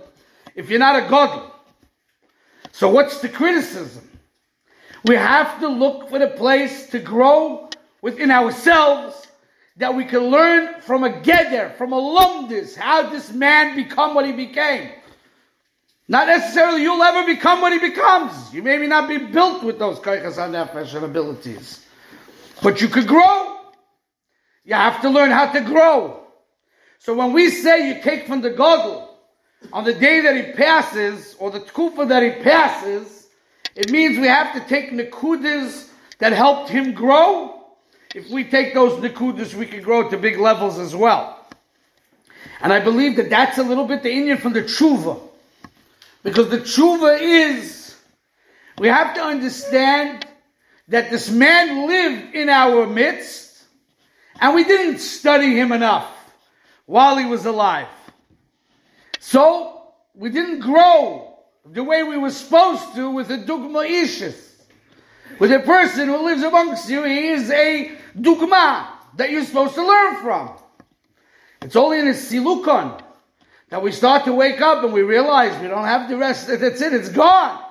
if 0.55 0.71
you're 0.71 0.79
not 0.79 1.05
a 1.05 1.09
godly. 1.09 1.51
So 2.71 2.89
what's 2.89 3.21
the 3.21 3.29
criticism? 3.29 4.09
We 5.05 5.17
have 5.17 5.59
to 5.61 5.69
look 5.69 6.11
for 6.11 6.21
the 6.21 6.29
place 6.29 6.91
to 6.91 7.01
grow 7.01 7.71
within 8.03 8.31
ourselves 8.31 9.27
that 9.79 9.95
we 9.97 10.05
can 10.05 10.29
learn 10.29 10.81
from 10.81 11.03
a 11.03 11.11
geder, 11.11 11.77
from 11.77 11.93
a 11.93 12.01
lumdis, 12.01 12.77
how 12.77 13.11
this 13.11 13.33
man 13.33 13.75
become 13.75 14.15
what 14.15 14.25
he 14.25 14.33
became. 14.33 14.93
Not 16.09 16.27
necessarily 16.27 16.83
you'll 16.83 17.03
ever 17.03 17.27
become 17.27 17.61
what 17.61 17.73
he 17.73 17.79
becomes. 17.79 18.53
You 18.53 18.63
maybe 18.63 18.87
not 18.87 19.09
be 19.09 19.19
built 19.19 19.63
with 19.63 19.79
those 19.79 19.99
kaichas 19.99 20.37
nefesh 20.37 20.95
and 20.95 21.05
abilities. 21.05 21.85
But 22.63 22.81
you 22.81 22.89
could 22.89 23.07
grow. 23.07 23.61
You 24.65 24.75
have 24.75 25.03
to 25.03 25.11
learn 25.11 25.31
how 25.31 25.53
to 25.53 25.61
grow. 25.61 26.21
So 26.99 27.15
when 27.15 27.33
we 27.33 27.51
say 27.51 27.89
you 27.89 28.03
take 28.03 28.27
from 28.27 28.41
the 28.41 28.51
godel 28.51 29.09
on 29.73 29.85
the 29.85 29.93
day 29.93 30.21
that 30.23 30.35
he 30.35 30.53
passes, 30.53 31.37
or 31.39 31.51
the 31.51 31.61
tkufa 31.61 32.09
that 32.09 32.23
he 32.23 32.43
passes, 32.43 33.29
it 33.75 33.91
means 33.91 34.19
we 34.19 34.27
have 34.27 34.55
to 34.55 34.61
take 34.69 34.91
nekudas 34.91 35.89
that 36.19 36.33
helped 36.33 36.71
him 36.71 36.95
grow. 36.95 37.55
If 38.15 38.31
we 38.31 38.45
take 38.45 38.73
those 38.73 38.93
nekudas, 38.95 39.55
we 39.55 39.67
can 39.67 39.83
grow 39.83 40.09
to 40.09 40.17
big 40.17 40.39
levels 40.39 40.79
as 40.79 40.97
well. 40.97 41.47
And 42.61 42.73
I 42.73 42.81
believe 42.81 43.17
that 43.17 43.31
that's 43.31 43.59
a 43.59 43.63
little 43.63 43.85
bit 43.85 44.03
the 44.03 44.11
Indian 44.11 44.39
from 44.39 44.55
the 44.55 44.63
tshuva. 44.63 45.28
Because 46.23 46.49
the 46.49 46.59
tshuva 46.59 47.19
is, 47.21 47.97
we 48.79 48.89
have 48.89 49.15
to 49.15 49.23
understand 49.23 50.27
that 50.89 51.11
this 51.11 51.31
man 51.31 51.87
lived 51.87 52.35
in 52.35 52.49
our 52.49 52.87
midst, 52.87 53.65
and 54.41 54.55
we 54.55 54.65
didn't 54.65 54.99
study 54.99 55.55
him 55.55 55.73
enough 55.73 56.11
while 56.87 57.17
he 57.17 57.25
was 57.25 57.45
alive. 57.47 57.89
So, 59.21 59.93
we 60.15 60.31
didn't 60.31 60.61
grow 60.61 61.39
the 61.65 61.85
way 61.85 62.03
we 62.03 62.17
were 62.17 62.31
supposed 62.31 62.95
to 62.95 63.11
with 63.11 63.31
a 63.31 63.39
dugma 63.39 63.87
ishis. 63.89 64.45
With 65.39 65.53
a 65.53 65.61
person 65.61 66.09
who 66.09 66.25
lives 66.25 66.43
amongst 66.43 66.89
you, 66.89 67.05
he 67.05 67.29
is 67.29 67.51
a 67.51 67.93
dugma 68.19 68.87
that 69.17 69.31
you're 69.31 69.45
supposed 69.45 69.75
to 69.75 69.87
learn 69.87 70.17
from. 70.17 70.57
It's 71.63 71.77
only 71.77 72.01
in 72.01 72.09
a 72.09 72.13
silukon 72.13 73.03
that 73.71 73.83
we 73.83 73.93
start 73.93 74.25
to 74.25 74.33
wake 74.33 74.61
up 74.61 74.83
and 74.83 74.93
we 74.93 75.03
realize 75.03 75.61
we 75.61 75.69
don't 75.69 75.85
have 75.85 76.09
the 76.09 76.17
rest, 76.17 76.47
that's 76.47 76.81
it, 76.81 76.93
it's 76.93 77.09
gone. 77.09 77.63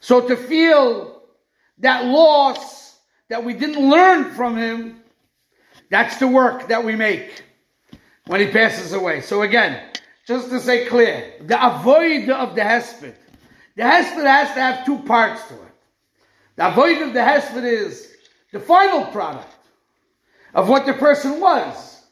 So 0.00 0.26
to 0.26 0.36
feel 0.36 1.22
that 1.78 2.04
loss 2.04 2.98
that 3.28 3.44
we 3.44 3.54
didn't 3.54 3.88
learn 3.88 4.32
from 4.34 4.56
him, 4.56 5.02
that's 5.90 6.16
the 6.18 6.28
work 6.28 6.68
that 6.68 6.84
we 6.84 6.96
make 6.96 7.44
when 8.26 8.40
he 8.40 8.48
passes 8.48 8.92
away. 8.92 9.20
So 9.20 9.42
again, 9.42 9.80
just 10.26 10.50
to 10.50 10.60
say 10.60 10.86
clear, 10.86 11.34
the 11.40 11.64
avoid 11.64 12.28
of 12.30 12.54
the 12.54 12.62
hesped. 12.62 13.14
The 13.76 13.82
hesped 13.82 14.24
has 14.24 14.48
to 14.54 14.60
have 14.60 14.86
two 14.86 14.98
parts 14.98 15.46
to 15.48 15.54
it. 15.54 15.60
The 16.56 16.68
avoid 16.68 17.02
of 17.02 17.12
the 17.12 17.20
hesped 17.20 17.62
is 17.62 18.12
the 18.52 18.58
final 18.58 19.04
product 19.06 19.52
of 20.54 20.68
what 20.68 20.86
the 20.86 20.94
person 20.94 21.40
was, 21.40 22.02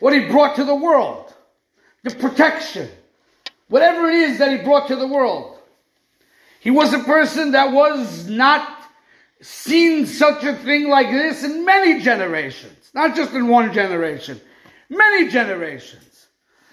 what 0.00 0.14
he 0.14 0.26
brought 0.26 0.56
to 0.56 0.64
the 0.64 0.74
world 0.74 1.33
the 2.04 2.14
protection, 2.14 2.88
whatever 3.68 4.08
it 4.08 4.14
is 4.14 4.38
that 4.38 4.56
he 4.56 4.64
brought 4.64 4.88
to 4.88 4.96
the 4.96 5.06
world. 5.06 5.58
He 6.60 6.70
was 6.70 6.92
a 6.92 7.00
person 7.00 7.52
that 7.52 7.72
was 7.72 8.28
not 8.28 8.82
seen 9.40 10.06
such 10.06 10.44
a 10.44 10.54
thing 10.54 10.88
like 10.88 11.10
this 11.10 11.42
in 11.44 11.64
many 11.64 12.00
generations, 12.00 12.90
not 12.94 13.16
just 13.16 13.34
in 13.34 13.48
one 13.48 13.72
generation, 13.72 14.40
many 14.88 15.28
generations. 15.28 16.26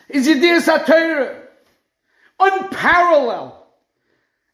Is 0.08 0.28
Yediyah 0.28 0.62
Satira 0.62 1.42
unparalleled 2.40 3.54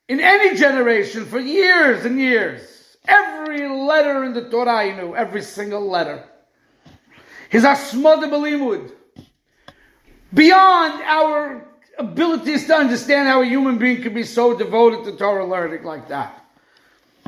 in 0.08 0.20
any 0.20 0.58
generation 0.58 1.26
for 1.26 1.40
years 1.40 2.06
and 2.06 2.20
years. 2.20 2.98
Every 3.08 3.68
letter 3.68 4.24
in 4.24 4.34
the 4.34 4.50
Torah 4.50 4.86
he 4.86 4.94
knew, 4.94 5.16
every 5.16 5.42
single 5.42 5.88
letter. 5.88 6.24
His 7.50 7.64
Asmad 7.64 8.20
Belimud, 8.20 8.92
beyond 10.34 11.02
our 11.04 11.66
abilities 11.98 12.68
to 12.68 12.76
understand 12.76 13.28
how 13.28 13.42
a 13.42 13.46
human 13.46 13.78
being 13.78 14.02
can 14.02 14.14
be 14.14 14.24
so 14.24 14.58
devoted 14.58 15.04
to 15.06 15.18
Torah 15.18 15.46
learning 15.46 15.84
like 15.84 16.10
that 16.10 16.44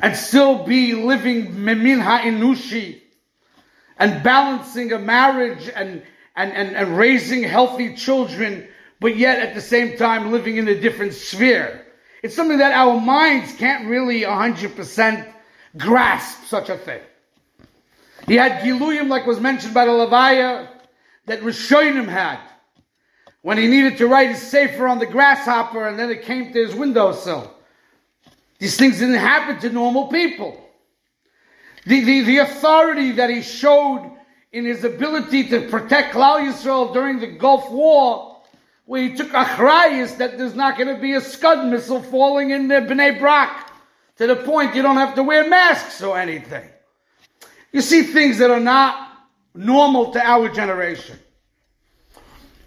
and 0.01 0.15
still 0.15 0.65
be 0.65 0.93
living 0.93 1.53
memin 1.53 2.01
ha'inushi 2.01 3.01
and 3.97 4.23
balancing 4.23 4.93
a 4.93 4.99
marriage 4.99 5.69
and, 5.75 6.01
and, 6.35 6.53
and, 6.53 6.75
and 6.75 6.97
raising 6.97 7.43
healthy 7.43 7.95
children, 7.95 8.67
but 8.99 9.17
yet 9.17 9.39
at 9.39 9.55
the 9.55 9.61
same 9.61 9.97
time 9.97 10.31
living 10.31 10.57
in 10.57 10.67
a 10.67 10.79
different 10.79 11.13
sphere. 11.13 11.85
It's 12.23 12.35
something 12.35 12.57
that 12.59 12.73
our 12.73 12.99
minds 12.99 13.53
can't 13.55 13.87
really 13.87 14.21
100% 14.21 15.33
grasp 15.77 16.45
such 16.45 16.69
a 16.69 16.77
thing. 16.77 17.01
He 18.27 18.35
had 18.35 18.61
Giluyim, 18.61 19.07
like 19.07 19.25
was 19.25 19.39
mentioned 19.39 19.73
by 19.73 19.85
the 19.85 19.91
Levaya, 19.91 20.67
that 21.25 21.41
Rishonim 21.41 22.07
had 22.07 22.39
when 23.41 23.57
he 23.57 23.67
needed 23.67 23.97
to 23.97 24.07
write 24.07 24.29
his 24.29 24.41
sefer 24.41 24.87
on 24.87 24.99
the 24.99 25.05
grasshopper 25.05 25.87
and 25.87 25.97
then 25.97 26.09
it 26.09 26.23
came 26.23 26.51
to 26.51 26.65
his 26.65 26.75
windowsill. 26.75 27.53
These 28.59 28.77
things 28.77 28.99
didn't 28.99 29.15
happen 29.15 29.59
to 29.59 29.69
normal 29.69 30.07
people. 30.07 30.59
The, 31.85 32.03
the, 32.03 32.21
the 32.21 32.37
authority 32.39 33.13
that 33.13 33.29
he 33.29 33.41
showed 33.41 34.11
in 34.51 34.65
his 34.65 34.83
ability 34.83 35.47
to 35.49 35.69
protect 35.69 36.13
Klal 36.13 36.45
Yisrael 36.45 36.93
during 36.93 37.19
the 37.19 37.27
Gulf 37.27 37.69
War, 37.71 38.41
where 38.85 39.03
he 39.03 39.15
took 39.15 39.29
a 39.29 39.45
achrayis 39.45 40.17
that 40.17 40.37
there's 40.37 40.55
not 40.55 40.77
going 40.77 40.93
to 40.93 40.99
be 40.99 41.13
a 41.13 41.21
Scud 41.21 41.65
missile 41.67 42.01
falling 42.01 42.49
in 42.49 42.67
the 42.67 42.75
Bnei 42.75 43.17
Brak, 43.17 43.71
to 44.17 44.27
the 44.27 44.35
point 44.35 44.75
you 44.75 44.81
don't 44.81 44.97
have 44.97 45.15
to 45.15 45.23
wear 45.23 45.47
masks 45.47 46.01
or 46.01 46.17
anything. 46.17 46.67
You 47.71 47.81
see 47.81 48.03
things 48.03 48.39
that 48.39 48.49
are 48.49 48.59
not 48.59 49.09
normal 49.53 50.11
to 50.11 50.19
our 50.19 50.49
generation. 50.49 51.17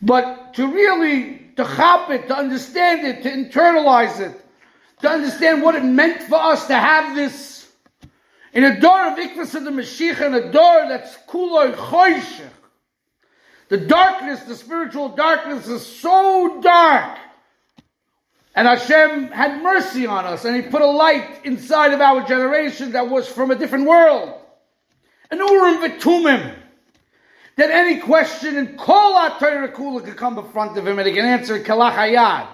But 0.02 0.54
to 0.54 0.66
really 0.66 1.38
to 1.56 1.64
chop 1.64 2.10
it, 2.10 2.28
to 2.28 2.36
understand 2.36 3.06
it, 3.06 3.22
to 3.22 3.30
internalize 3.30 4.20
it, 4.20 4.38
to 5.00 5.08
understand 5.08 5.62
what 5.62 5.74
it 5.74 5.84
meant 5.84 6.22
for 6.22 6.36
us 6.36 6.66
to 6.66 6.74
have 6.74 7.14
this 7.14 7.70
in 8.52 8.64
a 8.64 8.80
door 8.80 9.12
of 9.12 9.18
Ikvas 9.18 9.54
of 9.54 9.64
the 9.64 9.70
Mashiach, 9.70 10.20
in 10.20 10.34
a 10.34 10.52
door 10.52 10.86
that's 10.88 11.16
kuloi 11.28 11.74
choshech. 11.74 12.48
The 13.68 13.78
darkness, 13.78 14.42
the 14.42 14.54
spiritual 14.54 15.10
darkness 15.10 15.66
is 15.66 15.86
so 15.86 16.60
dark. 16.60 17.18
And 18.54 18.68
Hashem 18.68 19.28
had 19.28 19.62
mercy 19.62 20.06
on 20.06 20.26
us, 20.26 20.44
and 20.44 20.54
He 20.54 20.62
put 20.62 20.82
a 20.82 20.86
light 20.86 21.40
inside 21.44 21.94
of 21.94 22.02
our 22.02 22.26
generation 22.26 22.92
that 22.92 23.08
was 23.08 23.26
from 23.26 23.50
a 23.50 23.54
different 23.54 23.86
world. 23.86 24.38
An 25.30 25.38
Urim 25.38 25.78
V'Tumim. 25.78 26.61
That 27.56 27.70
any 27.70 27.98
question 27.98 28.56
in 28.56 28.76
Kol 28.78 29.14
HaTorah 29.14 29.74
Kula 29.74 30.04
could 30.04 30.16
come 30.16 30.38
in 30.38 30.44
front 30.52 30.76
of 30.78 30.86
Him 30.86 30.98
and 30.98 31.06
He 31.06 31.14
can 31.14 31.24
answer 31.24 31.58
Kalach 31.58 31.94
Hayad. 31.94 32.48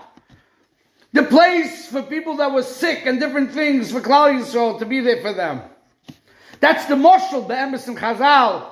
The 1.13 1.23
place 1.23 1.87
for 1.89 2.03
people 2.03 2.37
that 2.37 2.53
were 2.53 2.63
sick 2.63 3.07
and 3.07 3.19
different 3.19 3.53
things 3.53 3.93
for 3.93 4.01
Klal 4.01 4.39
Yisrael 4.39 4.79
to 4.79 4.85
be 4.85 5.01
there 5.01 5.23
for 5.23 5.33
them. 5.33 5.63
That's 6.61 6.87
the 6.87 6.97
marshal, 6.97 7.43
the 7.43 7.57
Emerson 7.57 7.97
Chazal. 7.97 8.67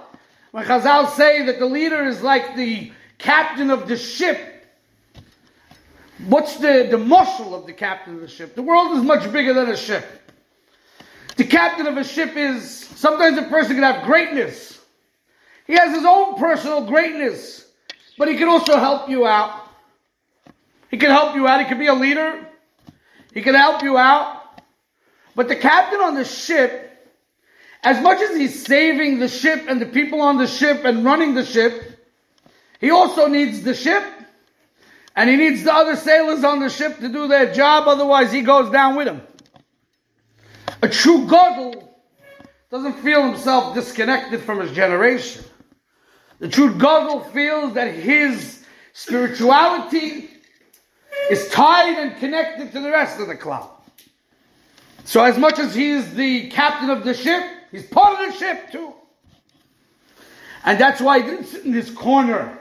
When 0.50 0.64
Chazal 0.64 1.10
say 1.10 1.42
that 1.46 1.58
the 1.58 1.66
leader 1.66 2.04
is 2.04 2.22
like 2.22 2.56
the 2.56 2.92
captain 3.18 3.70
of 3.70 3.88
the 3.88 3.96
ship, 3.96 4.66
what's 6.26 6.56
the, 6.56 6.88
the 6.90 6.96
moshel 6.96 7.54
of 7.54 7.66
the 7.66 7.72
captain 7.72 8.16
of 8.16 8.20
the 8.20 8.28
ship? 8.28 8.54
The 8.54 8.62
world 8.62 8.96
is 8.96 9.02
much 9.02 9.30
bigger 9.32 9.54
than 9.54 9.70
a 9.70 9.76
ship. 9.76 10.04
The 11.36 11.44
captain 11.44 11.86
of 11.86 11.96
a 11.96 12.04
ship 12.04 12.36
is 12.36 12.70
sometimes 12.70 13.38
a 13.38 13.42
person 13.42 13.74
can 13.74 13.82
have 13.82 14.04
greatness. 14.04 14.75
He 15.66 15.74
has 15.74 15.94
his 15.94 16.04
own 16.04 16.36
personal 16.36 16.86
greatness, 16.86 17.66
but 18.18 18.28
he 18.28 18.36
can 18.36 18.48
also 18.48 18.78
help 18.78 19.08
you 19.08 19.26
out. 19.26 19.68
He 20.90 20.96
can 20.96 21.10
help 21.10 21.34
you 21.34 21.46
out. 21.48 21.60
He 21.60 21.66
can 21.66 21.78
be 21.78 21.88
a 21.88 21.94
leader. 21.94 22.46
He 23.34 23.42
can 23.42 23.54
help 23.54 23.82
you 23.82 23.98
out. 23.98 24.42
But 25.34 25.48
the 25.48 25.56
captain 25.56 26.00
on 26.00 26.14
the 26.14 26.24
ship 26.24 26.86
as 27.86 28.02
much 28.02 28.20
as 28.20 28.36
he's 28.36 28.66
saving 28.66 29.20
the 29.20 29.28
ship 29.28 29.66
and 29.68 29.80
the 29.80 29.86
people 29.86 30.20
on 30.20 30.38
the 30.38 30.46
ship 30.48 30.84
and 30.84 31.04
running 31.04 31.34
the 31.34 31.44
ship, 31.44 32.04
he 32.80 32.90
also 32.90 33.28
needs 33.28 33.62
the 33.62 33.74
ship 33.74 34.02
and 35.14 35.30
he 35.30 35.36
needs 35.36 35.62
the 35.62 35.72
other 35.72 35.94
sailors 35.94 36.42
on 36.42 36.58
the 36.58 36.68
ship 36.68 36.98
to 36.98 37.08
do 37.08 37.28
their 37.28 37.54
job, 37.54 37.86
otherwise 37.86 38.32
he 38.32 38.42
goes 38.42 38.72
down 38.72 38.96
with 38.96 39.06
them. 39.06 39.22
A 40.82 40.88
true 40.88 41.26
Godel 41.28 41.88
doesn't 42.72 42.94
feel 43.04 43.22
himself 43.22 43.72
disconnected 43.74 44.40
from 44.42 44.60
his 44.60 44.72
generation. 44.72 45.44
The 46.38 46.48
true 46.48 46.74
Godel 46.74 47.32
feels 47.32 47.74
that 47.74 47.94
his 47.94 48.64
spirituality 48.92 50.30
is 51.30 51.48
tied 51.48 51.98
and 51.98 52.16
connected 52.18 52.72
to 52.72 52.80
the 52.80 52.90
rest 52.90 53.20
of 53.20 53.28
the 53.28 53.36
cloud. 53.36 53.70
So 55.04 55.22
as 55.22 55.38
much 55.38 55.58
as 55.58 55.74
he 55.74 55.90
is 55.90 56.14
the 56.14 56.48
captain 56.50 56.90
of 56.90 57.04
the 57.04 57.14
ship, 57.14 57.42
He's 57.70 57.86
part 57.86 58.18
of 58.18 58.32
the 58.32 58.38
ship 58.38 58.72
too. 58.72 58.94
And 60.64 60.80
that's 60.80 61.00
why 61.00 61.20
he 61.20 61.28
didn't 61.28 61.46
sit 61.46 61.64
in 61.64 61.72
this 61.72 61.90
corner 61.90 62.58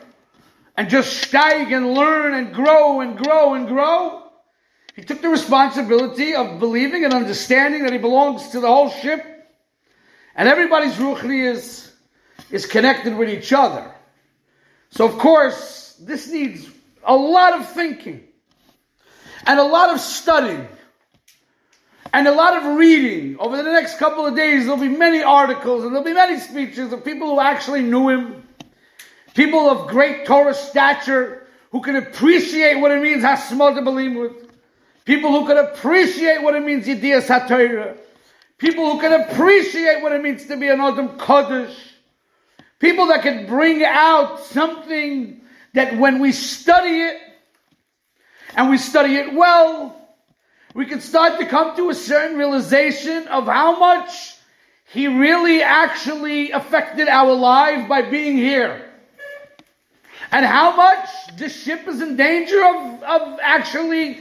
and 0.75 0.89
just 0.89 1.23
steig 1.23 1.71
and 1.71 1.93
learn 1.93 2.33
and 2.33 2.53
grow 2.53 2.99
and 2.99 3.17
grow 3.17 3.53
and 3.53 3.67
grow. 3.67 4.23
He 4.95 5.03
took 5.03 5.21
the 5.21 5.29
responsibility 5.29 6.35
of 6.35 6.59
believing 6.59 7.05
and 7.05 7.13
understanding 7.13 7.83
that 7.83 7.91
he 7.93 7.97
belongs 7.97 8.49
to 8.49 8.59
the 8.59 8.67
whole 8.67 8.89
ship. 8.89 9.23
And 10.35 10.49
everybody's 10.49 10.95
ruchni 10.95 11.49
is, 11.49 11.91
is 12.55 12.65
connected 12.65 13.13
with 13.17 13.29
each 13.29 13.51
other. 13.51 13.93
So 14.89 15.05
of 15.05 15.17
course, 15.17 15.99
this 15.99 16.31
needs 16.31 16.69
a 17.03 17.13
lot 17.13 17.59
of 17.59 17.69
thinking 17.69 18.23
and 19.45 19.59
a 19.59 19.63
lot 19.63 19.89
of 19.93 19.99
studying 19.99 20.65
and 22.13 22.29
a 22.29 22.31
lot 22.31 22.55
of 22.55 22.77
reading. 22.77 23.37
Over 23.39 23.57
the 23.57 23.73
next 23.73 23.97
couple 23.97 24.25
of 24.25 24.37
days, 24.37 24.63
there'll 24.63 24.79
be 24.79 24.87
many 24.87 25.21
articles 25.21 25.83
and 25.83 25.91
there'll 25.91 26.05
be 26.05 26.13
many 26.13 26.39
speeches 26.39 26.93
of 26.93 27.03
people 27.03 27.27
who 27.27 27.41
actually 27.41 27.81
knew 27.81 28.07
him, 28.07 28.47
people 29.33 29.69
of 29.69 29.89
great 29.89 30.25
Torah 30.25 30.53
stature 30.53 31.45
who 31.71 31.81
can 31.81 31.97
appreciate 31.97 32.79
what 32.79 32.91
it 32.91 33.01
means 33.01 33.21
Hasmod 33.21 33.75
with, 34.17 34.49
people 35.03 35.29
who 35.29 35.45
can 35.45 35.57
appreciate 35.57 36.41
what 36.41 36.55
it 36.55 36.63
means 36.63 36.87
Yediyas 36.87 37.27
HaTorah, 37.27 37.97
people 38.57 38.93
who 38.93 39.01
can 39.01 39.11
appreciate 39.11 40.01
what 40.01 40.13
it 40.13 40.21
means 40.21 40.45
to 40.45 40.55
be 40.55 40.69
an 40.69 40.79
Adam 40.79 41.09
Kodesh, 41.17 41.75
people 42.79 43.07
that 43.07 43.21
can 43.21 43.45
bring 43.47 43.83
out 43.83 44.43
something 44.45 45.41
that 45.73 45.97
when 45.97 46.19
we 46.19 46.31
study 46.31 47.01
it, 47.01 47.17
and 48.55 48.69
we 48.69 48.77
study 48.77 49.15
it 49.15 49.33
well, 49.33 49.95
we 50.73 50.85
can 50.85 51.01
start 51.01 51.39
to 51.39 51.45
come 51.45 51.75
to 51.75 51.89
a 51.89 51.95
certain 51.95 52.37
realization 52.37 53.27
of 53.27 53.45
how 53.45 53.79
much 53.79 54.35
he 54.91 55.07
really 55.07 55.61
actually 55.61 56.51
affected 56.51 57.07
our 57.07 57.33
life 57.33 57.87
by 57.89 58.01
being 58.01 58.37
here. 58.37 58.89
And 60.31 60.45
how 60.45 60.75
much 60.75 61.09
the 61.37 61.49
ship 61.49 61.87
is 61.87 62.01
in 62.01 62.15
danger 62.15 62.63
of, 62.65 63.03
of 63.03 63.39
actually 63.41 64.19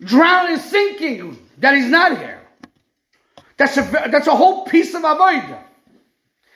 drowning, 0.00 0.58
sinking, 0.58 1.38
that 1.58 1.74
he's 1.74 1.86
not 1.86 2.18
here. 2.18 2.40
That's 3.56 3.76
a, 3.76 3.82
that's 4.10 4.26
a 4.26 4.34
whole 4.34 4.64
piece 4.66 4.94
of 4.94 5.02
avodah. 5.02 5.62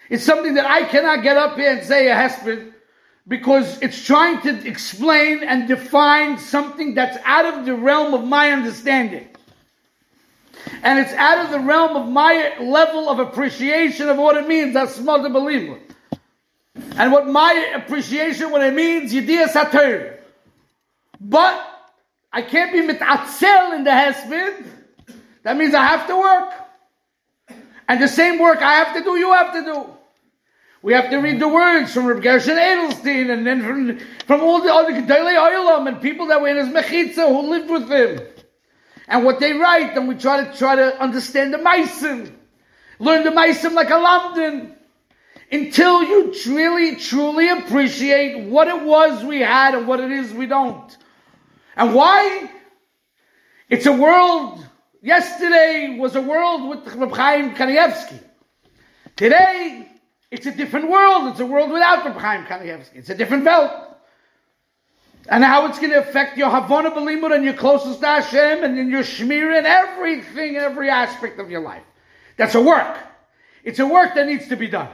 It's 0.09 0.25
something 0.25 0.55
that 0.55 0.67
I 0.67 0.85
cannot 0.85 1.23
get 1.23 1.37
up 1.37 1.57
here 1.57 1.73
and 1.73 1.85
say 1.85 2.09
a 2.09 2.15
hesped 2.15 2.73
because 3.29 3.81
it's 3.83 4.05
trying 4.05 4.41
to 4.43 4.67
explain 4.67 5.43
and 5.43 5.67
define 5.67 6.39
something 6.39 6.95
that's 6.95 7.19
out 7.25 7.45
of 7.45 7.67
the 7.67 7.75
realm 7.75 8.15
of 8.15 8.25
my 8.25 8.53
understanding. 8.53 9.29
And 10.83 10.99
it's 10.99 11.13
out 11.13 11.45
of 11.45 11.51
the 11.51 11.61
realm 11.61 11.97
of 11.97 12.09
my 12.09 12.55
level 12.61 13.09
of 13.09 13.19
appreciation 13.19 14.09
of 14.09 14.17
what 14.17 14.37
it 14.37 14.47
means, 14.47 14.75
that's 14.75 14.95
smart 14.95 15.23
to 15.23 15.31
believe. 15.31 15.77
And 16.97 17.13
what 17.13 17.27
my 17.27 17.73
appreciation, 17.75 18.51
what 18.51 18.63
it 18.63 18.75
means, 18.75 19.13
Yediyah 19.13 19.49
Satir. 19.49 20.19
But 21.21 21.67
I 22.33 22.43
can't 22.43 22.73
be 22.73 22.81
mitatzel 22.81 23.75
in 23.75 23.85
the 23.85 23.91
hesped. 23.91 24.67
That 25.43 25.57
means 25.57 25.75
I 25.75 25.85
have 25.85 26.07
to 26.07 26.17
work. 26.17 26.53
And 27.89 28.03
the 28.03 28.09
same 28.09 28.39
work 28.39 28.59
I 28.59 28.75
have 28.75 28.95
to 28.97 29.03
do, 29.03 29.17
you 29.17 29.33
have 29.33 29.53
to 29.53 29.65
do. 29.65 29.96
We 30.83 30.93
have 30.93 31.11
to 31.11 31.17
read 31.19 31.41
the 31.41 31.49
words 31.49 31.93
from 31.93 32.07
Reb 32.07 32.23
Gershon 32.23 32.57
Edelstein 32.57 33.31
and 33.31 33.47
then 33.47 33.63
from, 33.63 33.99
from 34.27 34.41
all 34.43 34.63
the 34.63 34.73
other 34.73 34.93
Gedolei 34.93 35.37
Olam 35.37 35.89
and 35.89 36.01
people 36.01 36.27
that 36.29 36.41
were 36.41 36.49
in 36.49 36.57
his 36.57 36.69
Mechitza 36.69 37.29
who 37.29 37.51
lived 37.51 37.71
with 37.71 37.91
him. 37.91 38.21
And 39.09 39.25
what 39.25 39.41
they 39.41 39.53
write, 39.53 39.97
and 39.97 40.09
we 40.09 40.17
try 40.17 40.45
to 40.45 40.57
try 40.57 40.77
to 40.77 41.01
understand 41.01 41.55
the 41.55 41.59
Meisim. 41.59 42.33
Learn 42.99 43.25
the 43.25 43.31
Meisim 43.31 43.73
like 43.73 43.91
a 43.91 43.97
London. 43.97 44.75
Until 45.51 46.03
you 46.03 46.35
really, 46.49 46.97
truly 46.97 47.49
appreciate 47.49 48.49
what 48.49 48.67
it 48.67 48.83
was 48.83 49.23
we 49.25 49.41
had 49.41 49.75
and 49.75 49.87
what 49.87 50.01
it 50.01 50.11
is 50.11 50.33
we 50.33 50.47
don't. 50.47 50.97
And 51.77 51.95
why? 51.95 52.51
It's 53.69 53.87
a 53.87 53.93
world, 53.93 54.65
yesterday 55.03 55.97
was 55.99 56.17
a 56.17 56.21
world 56.21 56.69
with 56.69 56.95
Reb 56.95 57.13
Chaim 57.13 57.55
Kanievsky. 57.55 58.21
Today, 59.15 59.89
it's 60.31 60.47
a 60.47 60.53
different 60.53 60.91
world. 60.91 61.29
It's 61.29 61.41
a 61.41 61.47
world 61.47 61.71
without 61.71 62.05
the 62.05 62.13
Chaim 62.13 62.45
Kanievsky. 62.45 62.97
It's 62.97 63.11
a 63.11 63.15
different 63.15 63.45
belt. 63.45 63.71
And 65.29 65.43
how 65.43 65.67
it's 65.67 65.79
going 65.79 65.91
to 65.91 65.99
affect 65.99 66.39
your 66.39 66.51
Havana 66.51 66.91
Belimud 66.91 67.35
and 67.35 67.45
your 67.45 67.55
closest 67.55 68.01
to 68.01 68.07
Hashem 68.07 68.63
and 68.63 68.79
in 68.79 68.91
your 68.91 69.03
Shmir 69.03 69.57
and 69.57 69.67
everything, 69.67 70.57
every 70.57 70.89
aspect 70.89 71.41
of 71.41 71.51
your 71.51 71.61
life. 71.61 71.83
That's 72.37 72.55
a 72.55 72.61
work. 72.61 72.99
It's 73.65 73.79
a 73.79 73.87
work 73.87 74.15
that 74.15 74.27
needs 74.27 74.49
to 74.49 74.57
be 74.57 74.69
done. 74.69 74.89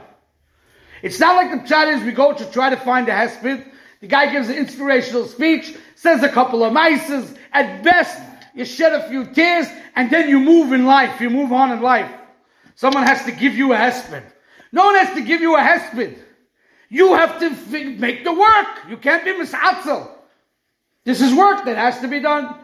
It's 1.03 1.19
not 1.19 1.35
like 1.35 1.61
the 1.61 1.67
chat 1.67 1.89
is 1.89 2.03
we 2.03 2.13
go 2.13 2.33
to 2.33 2.51
try 2.51 2.69
to 2.69 2.77
find 2.77 3.07
a 3.09 3.11
hesped. 3.11 3.69
The 3.99 4.07
guy 4.07 4.31
gives 4.31 4.49
an 4.49 4.55
inspirational 4.55 5.25
speech, 5.25 5.75
says 5.95 6.23
a 6.23 6.29
couple 6.29 6.63
of 6.63 6.73
mices. 6.73 7.37
At 7.51 7.83
best, 7.83 8.19
you 8.55 8.65
shed 8.65 8.93
a 8.93 9.07
few 9.09 9.25
tears, 9.25 9.67
and 9.95 10.09
then 10.09 10.29
you 10.29 10.39
move 10.39 10.73
in 10.73 10.85
life. 10.85 11.21
You 11.21 11.29
move 11.29 11.51
on 11.51 11.71
in 11.71 11.81
life. 11.81 12.11
Someone 12.75 13.03
has 13.03 13.23
to 13.25 13.31
give 13.31 13.55
you 13.55 13.73
a 13.73 13.75
hesped. 13.75 14.32
No 14.73 14.85
one 14.87 14.95
has 14.95 15.13
to 15.13 15.21
give 15.21 15.39
you 15.39 15.55
a 15.55 15.59
hesped. 15.59 16.17
You 16.89 17.13
have 17.13 17.39
to 17.39 17.45
f- 17.45 17.99
make 17.99 18.23
the 18.23 18.33
work. 18.33 18.89
You 18.89 18.97
can't 18.97 19.23
be 19.23 19.31
misatzel. 19.31 20.09
This 21.05 21.21
is 21.21 21.33
work 21.33 21.63
that 21.65 21.77
has 21.77 21.99
to 22.01 22.07
be 22.07 22.19
done. 22.19 22.55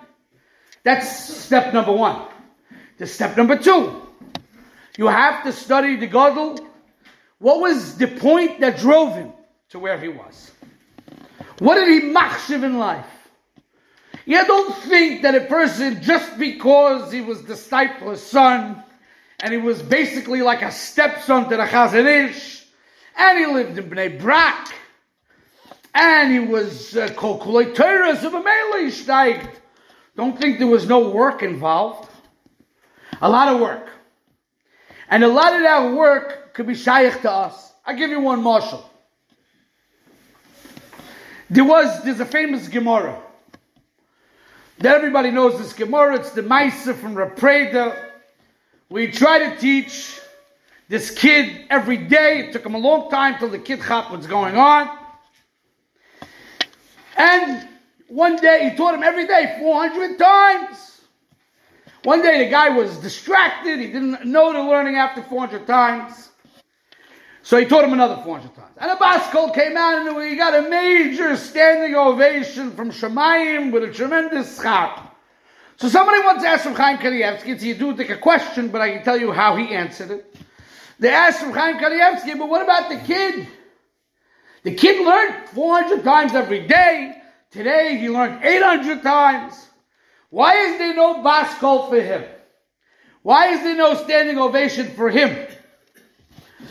That's 0.83 1.07
step 1.45 1.71
number 1.71 1.91
one. 1.91 2.27
The 2.97 3.05
step 3.05 3.37
number 3.37 3.57
two. 3.57 4.01
You 4.97 5.07
have 5.07 5.43
to 5.43 5.53
study 5.53 5.97
the 5.97 6.07
Gadol. 6.07 6.59
What 7.37 7.61
was 7.61 7.95
the 7.95 8.07
point 8.07 8.59
that 8.59 8.79
drove 8.79 9.13
him 9.13 9.31
to 9.69 9.79
where 9.79 9.99
he 9.99 10.07
was? 10.07 10.51
What 11.59 11.75
did 11.75 11.89
he 11.89 12.09
machshiv 12.09 12.63
in 12.63 12.79
life? 12.79 13.05
You 14.25 14.43
don't 14.45 14.75
think 14.83 15.21
that 15.21 15.35
a 15.35 15.41
person, 15.41 16.01
just 16.01 16.37
because 16.39 17.11
he 17.11 17.21
was 17.21 17.43
the 17.43 17.53
Steipler's 17.53 18.21
son, 18.21 18.83
and 19.41 19.53
he 19.53 19.59
was 19.59 19.81
basically 19.81 20.41
like 20.41 20.61
a 20.61 20.71
stepson 20.71 21.49
to 21.49 21.57
the 21.57 21.63
Chazon 21.63 22.29
Ish, 22.29 22.65
and 23.17 23.37
he 23.37 23.45
lived 23.45 23.77
in 23.77 23.89
Bnei 23.89 24.19
Brak, 24.19 24.73
and 25.93 26.31
he 26.31 26.39
was 26.39 26.95
uh, 26.95 27.07
calculatorus 27.09 28.23
of 28.23 28.33
a 28.33 28.43
melee 28.43 28.91
steigt. 28.91 29.49
Don't 30.15 30.37
think 30.37 30.59
there 30.59 30.67
was 30.67 30.87
no 30.87 31.09
work 31.09 31.43
involved. 31.43 32.09
A 33.21 33.29
lot 33.29 33.53
of 33.53 33.61
work. 33.61 33.89
And 35.09 35.23
a 35.23 35.27
lot 35.27 35.53
of 35.53 35.61
that 35.61 35.93
work 35.93 36.53
could 36.53 36.67
be 36.67 36.75
shaykh 36.75 37.21
to 37.21 37.31
us. 37.31 37.73
I'll 37.85 37.95
give 37.95 38.11
you 38.11 38.19
one 38.19 38.43
marshal. 38.43 38.87
There 41.49 41.63
was, 41.63 42.03
there's 42.03 42.19
a 42.19 42.25
famous 42.25 42.67
Gemara. 42.67 43.19
That 44.79 44.95
everybody 44.95 45.31
knows 45.31 45.57
this 45.57 45.73
Gemara. 45.73 46.17
It's 46.17 46.31
the 46.31 46.43
Maisa 46.43 46.95
from 46.95 47.15
Rav 47.15 47.35
Preida. 47.35 48.08
We 48.89 49.11
try 49.11 49.49
to 49.49 49.55
teach 49.57 50.19
this 50.87 51.11
kid 51.11 51.65
every 51.69 51.97
day. 51.97 52.39
It 52.39 52.53
took 52.53 52.65
him 52.65 52.73
a 52.73 52.79
long 52.79 53.11
time 53.11 53.37
till 53.37 53.49
the 53.49 53.59
kid 53.59 53.81
chop 53.83 54.11
what's 54.11 54.25
going 54.25 54.57
on. 54.57 54.89
And 57.15 57.67
one 58.07 58.37
day 58.37 58.69
he 58.69 58.75
taught 58.75 58.95
him 58.95 59.03
every 59.03 59.27
day 59.27 59.57
400 59.59 60.17
times. 60.17 61.01
One 62.03 62.23
day 62.23 62.43
the 62.43 62.49
guy 62.49 62.69
was 62.69 62.97
distracted. 62.97 63.79
He 63.79 63.87
didn't 63.87 64.25
know 64.25 64.51
the 64.53 64.61
learning 64.61 64.95
after 64.95 65.21
400 65.21 65.67
times. 65.67 66.29
So 67.43 67.57
he 67.57 67.65
taught 67.65 67.83
him 67.83 67.93
another 67.93 68.21
400 68.23 68.55
times. 68.55 68.75
And 68.79 68.89
a 68.89 68.95
Baskol 68.95 69.53
came 69.53 69.77
out 69.77 70.07
and 70.07 70.15
we 70.15 70.35
got 70.35 70.65
a 70.65 70.67
major 70.67 71.37
standing 71.37 71.93
ovation 71.93 72.71
from 72.71 72.89
Shemayim 72.89 73.71
with 73.71 73.83
a 73.83 73.91
tremendous 73.93 74.59
schach. 74.59 75.08
So 75.79 75.87
somebody 75.87 76.21
once 76.25 76.43
asked 76.43 76.63
from 76.63 76.75
Chaim 76.75 76.97
Kanievsky, 76.97 77.47
it's 77.47 78.09
a 78.09 78.17
question, 78.17 78.67
but 78.67 78.81
I 78.81 78.91
can 78.91 79.03
tell 79.05 79.17
you 79.17 79.31
how 79.31 79.55
he 79.55 79.73
answered 79.73 80.11
it. 80.11 80.35
They 80.99 81.09
asked 81.09 81.39
from 81.39 81.53
Chaim 81.53 81.77
Kanievsky, 81.77 82.37
but 82.37 82.49
what 82.49 82.61
about 82.61 82.89
the 82.89 82.97
kid? 82.97 83.47
The 84.63 84.75
kid 84.75 85.05
learned 85.05 85.47
400 85.47 86.03
times 86.03 86.33
every 86.35 86.67
day. 86.67 87.21
Today 87.51 87.97
he 87.97 88.09
learned 88.09 88.43
800 88.43 89.01
times. 89.01 89.69
Why 90.29 90.55
is 90.55 90.79
there 90.79 90.93
no 90.93 91.23
Baskol 91.23 91.87
for 91.87 92.01
him? 92.01 92.25
Why 93.21 93.53
is 93.53 93.61
there 93.61 93.77
no 93.77 93.95
standing 94.03 94.37
ovation 94.37 94.91
for 94.91 95.09
him? 95.09 95.47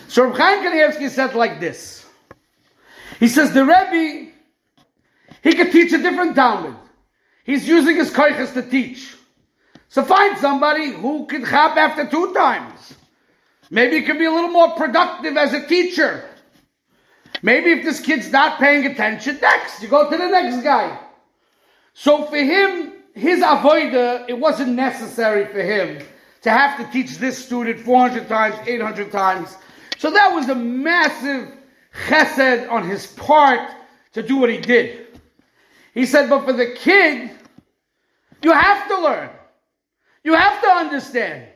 So 0.09 0.25
Reb 0.25 0.37
Chaim 0.37 0.63
Kanievsky 0.63 1.09
said 1.09 1.35
like 1.35 1.61
this. 1.61 2.05
He 3.19 3.29
says 3.29 3.55
the 3.55 3.65
Rebbe, 3.65 4.33
he 5.43 5.55
could 5.55 5.73
teach 5.73 5.95
a 5.95 5.99
different 5.99 6.37
Talmud. 6.37 6.77
He's 7.49 7.67
using 7.67 7.97
his 7.97 8.11
koiches 8.11 8.53
to 8.53 8.63
teach. 8.63 9.15
So 9.89 10.05
find 10.05 10.37
somebody 10.37 10.91
who 10.91 11.25
can 11.25 11.47
chap 11.47 11.79
after 11.79 12.07
two 12.07 12.35
times. 12.35 12.93
Maybe 13.71 14.01
he 14.01 14.03
can 14.03 14.19
be 14.19 14.27
a 14.27 14.31
little 14.31 14.51
more 14.51 14.73
productive 14.73 15.35
as 15.39 15.55
a 15.55 15.67
teacher. 15.67 16.29
Maybe 17.43 17.71
if 17.71 17.87
this 17.87 18.01
kid's 18.01 18.31
not 18.31 18.59
paying 18.59 18.85
attention, 18.85 19.39
next, 19.41 19.81
you 19.83 19.89
go 19.89 20.11
to 20.11 20.15
the 20.15 20.29
next 20.29 20.63
guy. 20.63 20.99
So 21.95 22.27
for 22.27 22.37
him, 22.37 22.93
his 23.15 23.41
avoider, 23.41 24.29
it 24.29 24.39
wasn't 24.39 24.73
necessary 24.73 25.47
for 25.47 25.63
him 25.63 26.05
to 26.43 26.51
have 26.51 26.77
to 26.77 26.93
teach 26.93 27.17
this 27.17 27.43
student 27.43 27.81
400 27.81 28.29
times, 28.29 28.57
800 28.69 29.11
times. 29.11 29.57
So 29.97 30.11
that 30.11 30.35
was 30.35 30.51
a 30.51 30.55
massive 30.55 31.51
chesed 32.09 32.71
on 32.71 32.87
his 32.87 33.07
part 33.07 33.71
to 34.13 34.23
do 34.23 34.37
what 34.37 34.51
he 34.51 34.59
did. 34.59 35.07
He 35.95 36.05
said, 36.05 36.29
but 36.29 36.45
for 36.45 36.53
the 36.53 36.75
kid, 36.77 37.31
you 38.43 38.53
have 38.53 38.89
to 38.89 39.01
learn. 39.01 39.31
You 40.25 40.35
have 40.35 40.61
to 40.63 40.69
understand. 40.69 41.49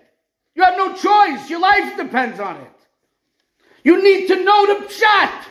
You 0.55 0.63
have 0.65 0.77
no 0.77 0.95
choice. 0.95 1.51
Your 1.51 1.61
life 1.61 1.97
depends 1.97 2.41
on 2.41 2.57
it. 2.57 2.71
You 3.85 4.03
need 4.03 4.29
to 4.29 4.45
know 4.45 4.79
the 4.79 4.89
shot. 4.89 5.47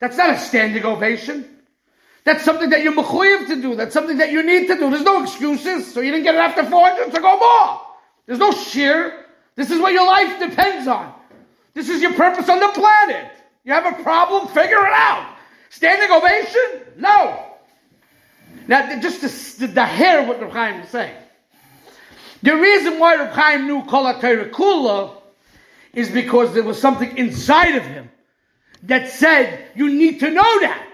That's 0.00 0.16
not 0.16 0.30
a 0.30 0.38
standing 0.38 0.84
ovation. 0.84 1.48
That's 2.24 2.44
something 2.44 2.70
that 2.70 2.82
you're 2.82 2.92
mechuyev 2.92 3.46
to 3.48 3.60
do. 3.60 3.74
That's 3.74 3.94
something 3.94 4.18
that 4.18 4.30
you 4.30 4.42
need 4.42 4.66
to 4.68 4.76
do. 4.76 4.90
There's 4.90 5.02
no 5.02 5.22
excuses. 5.22 5.92
So 5.92 6.00
you 6.00 6.10
didn't 6.10 6.24
get 6.24 6.34
it 6.34 6.38
after 6.38 6.64
400, 6.64 7.12
so 7.12 7.20
go 7.20 7.38
more. 7.38 7.80
There's 8.26 8.38
no 8.38 8.52
sheer. 8.52 9.26
This 9.56 9.70
is 9.70 9.80
what 9.80 9.92
your 9.92 10.06
life 10.06 10.38
depends 10.38 10.86
on. 10.86 11.12
This 11.74 11.88
is 11.88 12.02
your 12.02 12.12
purpose 12.14 12.48
on 12.48 12.60
the 12.60 12.68
planet. 12.68 13.30
You 13.64 13.72
have 13.72 13.86
a 13.86 14.02
problem, 14.02 14.48
figure 14.48 14.86
it 14.86 14.92
out. 14.92 15.36
Standing 15.70 16.10
ovation? 16.10 16.94
No. 16.96 17.49
Now, 18.68 19.00
just 19.00 19.58
to, 19.58 19.66
the 19.66 19.84
hair 19.84 20.26
what 20.26 20.40
Reb 20.40 20.50
Chaim 20.50 20.80
was 20.80 20.90
saying. 20.90 21.14
The 22.42 22.56
reason 22.56 22.98
why 22.98 23.16
Reb 23.16 23.32
Chaim 23.32 23.66
knew 23.66 23.82
Kol 23.84 24.12
Kula 24.14 25.16
is 25.92 26.10
because 26.10 26.54
there 26.54 26.62
was 26.62 26.80
something 26.80 27.16
inside 27.16 27.74
of 27.74 27.84
him 27.84 28.10
that 28.84 29.08
said, 29.08 29.66
you 29.74 29.90
need 29.90 30.20
to 30.20 30.30
know 30.30 30.60
that. 30.60 30.86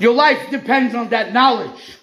Your 0.00 0.14
life 0.14 0.50
depends 0.50 0.94
on 0.94 1.10
that 1.10 1.32
knowledge. 1.32 1.96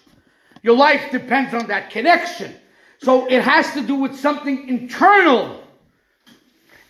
Your 0.63 0.75
life 0.75 1.11
depends 1.11 1.53
on 1.53 1.67
that 1.67 1.91
connection. 1.91 2.55
So 2.99 3.27
it 3.27 3.43
has 3.43 3.71
to 3.73 3.81
do 3.81 3.95
with 3.95 4.17
something 4.17 4.67
internal 4.69 5.63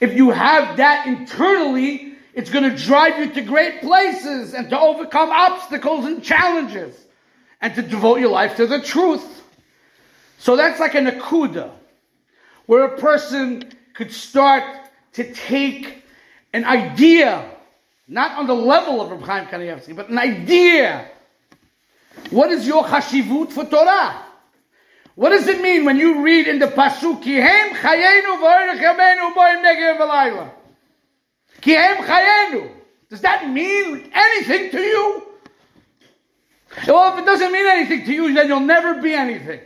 if 0.04 0.18
you 0.18 0.32
have 0.32 0.76
that 0.78 1.08
internally, 1.08 2.16
it's 2.34 2.50
going 2.50 2.70
to 2.70 2.76
drive 2.76 3.20
you 3.20 3.34
to 3.36 3.42
great 3.42 3.80
places 3.80 4.54
and 4.54 4.70
to 4.70 4.78
overcome 4.78 5.30
obstacles 5.30 6.04
and 6.04 6.22
challenges 6.22 7.03
and 7.64 7.74
to 7.76 7.82
devote 7.82 8.20
your 8.20 8.30
life 8.30 8.58
to 8.58 8.68
the 8.68 8.82
truth. 8.82 9.42
So 10.38 10.58
that's 10.58 10.82
like 10.82 10.96
an 10.96 11.06
akuda, 11.08 11.72
where 12.66 12.84
a 12.84 12.98
person 13.00 13.64
could 13.94 14.12
start 14.12 14.66
to 15.14 15.34
take 15.34 16.04
an 16.52 16.66
idea, 16.66 17.50
not 18.06 18.38
on 18.38 18.48
the 18.48 18.54
level 18.54 19.00
of 19.02 19.12
Reb 19.12 19.22
Chaim 19.22 19.46
Kanievsky, 19.46 19.96
but 19.96 20.10
an 20.10 20.18
idea. 20.18 21.10
What 22.32 22.52
is 22.52 22.68
your 22.68 22.84
chashivut 22.84 23.54
for 23.54 23.64
Torah? 23.64 24.26
What 25.16 25.30
does 25.30 25.48
it 25.48 25.62
mean 25.62 25.86
when 25.86 25.98
you 25.98 26.22
read 26.22 26.48
in 26.48 26.60
the 26.60 26.68
pasuk 26.68 27.24
Kihem 27.24 27.70
chayenu 27.70 28.42
v'orech 28.42 29.34
boim 29.34 29.64
negev 29.64 30.00
v'layla? 30.00 30.52
Kihem 31.62 31.96
chayenu. 31.98 32.72
Does 33.10 33.22
that 33.22 33.50
mean 33.50 34.12
anything 34.14 34.72
to 34.72 34.82
you? 34.82 35.33
Well, 36.88 37.14
if 37.14 37.20
it 37.20 37.26
doesn't 37.26 37.52
mean 37.52 37.66
anything 37.66 38.06
to 38.06 38.14
you, 38.14 38.34
then 38.34 38.48
you'll 38.48 38.60
never 38.60 39.02
be 39.02 39.14
anything. 39.14 39.62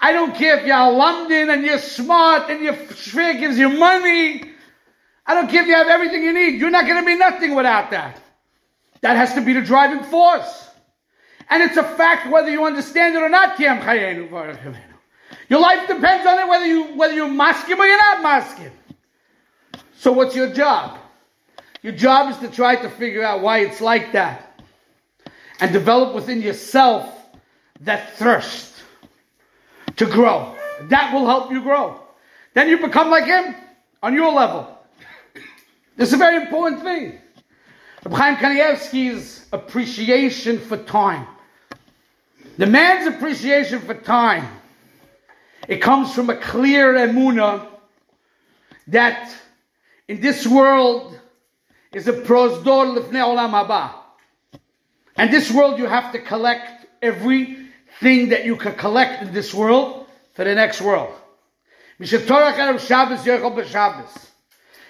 I 0.00 0.12
don't 0.12 0.34
care 0.34 0.58
if 0.58 0.66
you're 0.66 0.90
London 0.90 1.50
and 1.50 1.64
you're 1.64 1.78
smart 1.78 2.50
and 2.50 2.62
your 2.62 2.76
sphere 2.94 3.34
gives 3.34 3.58
you 3.58 3.68
money. 3.68 4.44
I 5.26 5.34
don't 5.34 5.50
care 5.50 5.62
if 5.62 5.68
you 5.68 5.74
have 5.74 5.88
everything 5.88 6.22
you 6.22 6.32
need. 6.32 6.60
You're 6.60 6.70
not 6.70 6.86
going 6.86 6.98
to 6.98 7.06
be 7.06 7.16
nothing 7.16 7.54
without 7.54 7.90
that. 7.90 8.20
That 9.02 9.16
has 9.16 9.34
to 9.34 9.42
be 9.42 9.52
the 9.52 9.60
driving 9.60 10.02
force. 10.04 10.68
And 11.48 11.62
it's 11.62 11.76
a 11.76 11.82
fact 11.82 12.30
whether 12.30 12.50
you 12.50 12.64
understand 12.64 13.16
it 13.16 13.22
or 13.22 13.28
not. 13.28 13.58
Your 13.58 15.60
life 15.60 15.88
depends 15.88 16.26
on 16.26 16.38
it 16.38 16.48
whether 16.48 16.64
you 16.64 16.96
whether 16.96 17.12
you're 17.12 17.28
maskim 17.28 17.78
or 17.78 17.86
you're 17.86 17.98
not 17.98 18.24
maskim. 18.24 18.70
So 19.98 20.12
what's 20.12 20.34
your 20.34 20.52
job? 20.52 20.98
Your 21.82 21.92
job 21.92 22.30
is 22.30 22.38
to 22.38 22.48
try 22.48 22.76
to 22.76 22.88
figure 22.88 23.22
out 23.22 23.42
why 23.42 23.60
it's 23.60 23.80
like 23.80 24.12
that. 24.12 24.49
And 25.60 25.72
develop 25.72 26.14
within 26.14 26.40
yourself 26.40 27.14
that 27.80 28.16
thirst 28.16 28.82
to 29.96 30.06
grow. 30.06 30.54
That 30.88 31.12
will 31.12 31.26
help 31.26 31.50
you 31.50 31.60
grow. 31.62 32.00
Then 32.54 32.68
you 32.68 32.78
become 32.78 33.10
like 33.10 33.24
him 33.24 33.54
on 34.02 34.14
your 34.14 34.32
level. 34.32 34.78
This 35.96 36.08
is 36.08 36.14
a 36.14 36.16
very 36.16 36.42
important 36.42 36.82
thing. 36.82 37.18
Reb 38.06 38.38
Kanievsky's 38.38 39.46
appreciation 39.52 40.58
for 40.58 40.78
time. 40.78 41.26
The 42.56 42.66
man's 42.66 43.06
appreciation 43.06 43.80
for 43.80 43.94
time, 43.94 44.46
it 45.68 45.78
comes 45.78 46.14
from 46.14 46.30
a 46.30 46.36
clear 46.36 46.94
emuna 46.94 47.66
that 48.88 49.34
in 50.08 50.20
this 50.20 50.46
world 50.46 51.18
is 51.92 52.08
a 52.08 52.12
prosdor 52.12 52.96
lifnei 52.96 53.22
olam 53.22 53.50
haba. 53.50 53.99
And 55.20 55.30
this 55.30 55.50
world 55.50 55.78
you 55.78 55.84
have 55.84 56.12
to 56.12 56.18
collect 56.18 56.86
everything 57.02 58.30
that 58.30 58.46
you 58.46 58.56
can 58.56 58.74
collect 58.74 59.22
in 59.22 59.34
this 59.34 59.52
world 59.52 60.06
for 60.32 60.44
the 60.44 60.54
next 60.54 60.80
world. 60.80 61.14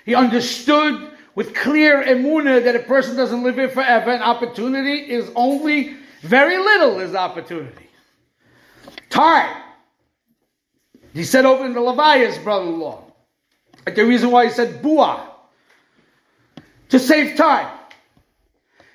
He 0.04 0.14
understood 0.14 1.10
with 1.34 1.52
clear 1.52 2.04
emuna 2.04 2.62
that 2.62 2.76
a 2.76 2.78
person 2.78 3.16
doesn't 3.16 3.42
live 3.42 3.56
here 3.56 3.70
forever, 3.70 4.12
and 4.12 4.22
opportunity 4.22 5.10
is 5.10 5.28
only 5.34 5.96
very 6.20 6.58
little 6.58 7.00
is 7.00 7.16
opportunity. 7.16 7.88
Time. 9.08 9.60
He 11.12 11.24
said 11.24 11.44
over 11.44 11.66
in 11.66 11.72
the 11.72 11.80
Levi's 11.80 12.38
brother-in-law. 12.38 13.02
The 13.84 14.06
reason 14.06 14.30
why 14.30 14.44
he 14.44 14.52
said 14.52 14.80
bua. 14.80 15.28
To 16.90 17.00
save 17.00 17.36
time. 17.36 17.79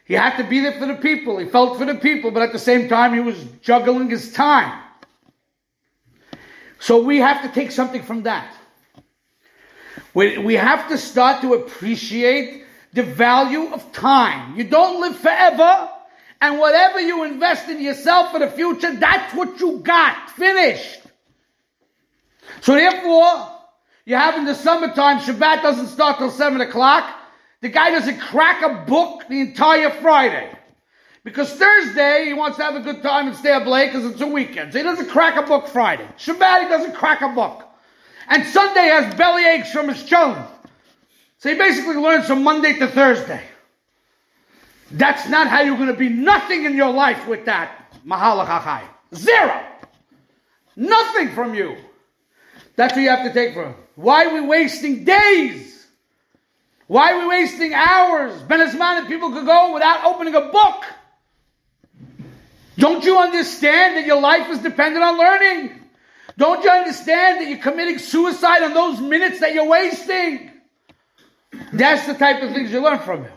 He 0.06 0.14
had 0.14 0.38
to 0.38 0.44
be 0.44 0.60
there 0.62 0.74
for 0.74 0.86
the 0.86 0.96
people. 0.96 1.38
He 1.40 1.48
felt 1.48 1.78
for 1.80 1.86
the 1.86 1.96
people, 1.96 2.32
but 2.32 2.44
at 2.44 2.54
the 2.54 2.60
same 2.60 2.88
time 2.88 3.14
he 3.14 3.20
was 3.20 3.44
juggling 3.62 4.10
his 4.10 4.32
time. 4.32 4.82
So 6.80 7.02
we 7.02 7.18
have 7.18 7.42
to 7.42 7.50
take 7.50 7.72
something 7.72 8.04
from 8.04 8.24
that. 8.24 8.56
We, 10.14 10.54
have 10.54 10.88
to 10.90 10.98
start 10.98 11.42
to 11.42 11.56
appreciate 11.56 12.64
the 12.94 13.04
value 13.04 13.74
of 13.74 13.92
time. 13.92 14.56
You 14.56 14.64
don't 14.64 15.02
live 15.02 15.18
forever, 15.18 15.90
and 16.40 16.60
whatever 16.60 17.02
you 17.02 17.24
invest 17.24 17.68
in 17.68 17.82
yourself 17.82 18.32
for 18.32 18.40
the 18.40 18.50
future, 18.50 18.94
that's 18.96 19.34
what 19.34 19.60
you 19.60 19.80
got. 19.80 20.30
Finished. 20.32 21.02
So 22.62 22.76
therefore, 22.76 23.50
you 24.06 24.16
have 24.16 24.38
in 24.38 24.46
the 24.46 24.56
summertime, 24.56 25.20
Shabbat 25.20 25.64
doesn't 25.64 25.88
start 25.88 26.20
till 26.20 26.32
7 26.32 26.62
o'clock. 26.62 27.15
The 27.66 27.72
guy 27.72 27.90
doesn't 27.90 28.20
crack 28.20 28.62
a 28.62 28.86
book 28.86 29.24
the 29.28 29.40
entire 29.40 29.90
Friday. 29.90 30.56
Because 31.24 31.52
Thursday, 31.52 32.26
he 32.26 32.34
wants 32.34 32.58
to 32.58 32.64
have 32.64 32.76
a 32.76 32.80
good 32.80 33.02
time 33.02 33.26
and 33.26 33.36
stay 33.36 33.54
up 33.54 33.66
late 33.66 33.92
because 33.92 34.06
it's 34.06 34.22
a 34.22 34.28
weekend. 34.28 34.72
So 34.72 34.78
he 34.78 34.84
doesn't 34.84 35.10
crack 35.10 35.36
a 35.36 35.48
book 35.48 35.68
Friday. 35.70 36.08
Shabbat, 36.20 36.62
he 36.62 36.68
doesn't 36.68 36.94
crack 36.94 37.22
a 37.22 37.30
book. 37.30 37.68
And 38.28 38.46
Sunday 38.46 38.86
has 38.90 39.16
belly 39.16 39.48
aches 39.48 39.72
from 39.72 39.88
his 39.88 40.04
children. 40.04 40.46
So 41.40 41.50
he 41.50 41.56
basically 41.56 41.96
learns 41.96 42.28
from 42.28 42.44
Monday 42.44 42.78
to 42.78 42.88
Thursday. 42.88 43.42
That's 44.92 45.28
not 45.28 45.48
how 45.48 45.62
you're 45.62 45.78
going 45.78 45.88
to 45.88 45.96
be 45.96 46.10
nothing 46.10 46.66
in 46.66 46.76
your 46.76 46.94
life 46.94 47.28
with 47.28 47.46
that. 47.46 47.92
Mahalachachai. 48.06 48.84
Zero. 49.16 49.66
Nothing 50.76 51.32
from 51.32 51.56
you. 51.56 51.78
That's 52.76 52.94
what 52.94 53.02
you 53.02 53.10
have 53.10 53.26
to 53.26 53.34
take 53.34 53.56
from 53.56 53.70
him. 53.70 53.76
Why 53.96 54.26
are 54.26 54.36
we 54.36 54.42
wasting 54.42 55.04
days? 55.04 55.75
Why 56.88 57.14
are 57.14 57.20
we 57.20 57.28
wasting 57.28 57.74
hours? 57.74 58.42
Ben 58.44 59.08
people 59.08 59.32
could 59.32 59.46
go 59.46 59.74
without 59.74 60.06
opening 60.06 60.36
a 60.36 60.42
book. 60.42 60.84
Don't 62.78 63.04
you 63.04 63.18
understand 63.18 63.98
that 63.98 64.06
your 64.06 64.22
life 64.22 64.50
is 64.50 64.60
dependent 64.60 65.04
on 65.04 65.18
learning? 65.18 65.82
Don't 66.38 66.64
you 66.64 66.70
understand 66.70 67.42
that 67.42 67.48
you're 67.48 67.60
committing 67.60 67.98
suicide 67.98 68.62
on 68.62 68.74
those 68.74 69.00
minutes 69.00 69.40
that 69.40 69.54
you're 69.54 69.68
wasting? 69.68 70.52
That's 71.72 72.06
the 72.06 72.14
type 72.14 72.44
of 72.44 72.52
things 72.52 72.72
you 72.72 72.82
learn 72.82 73.00
from 73.00 73.24
him. 73.24 73.32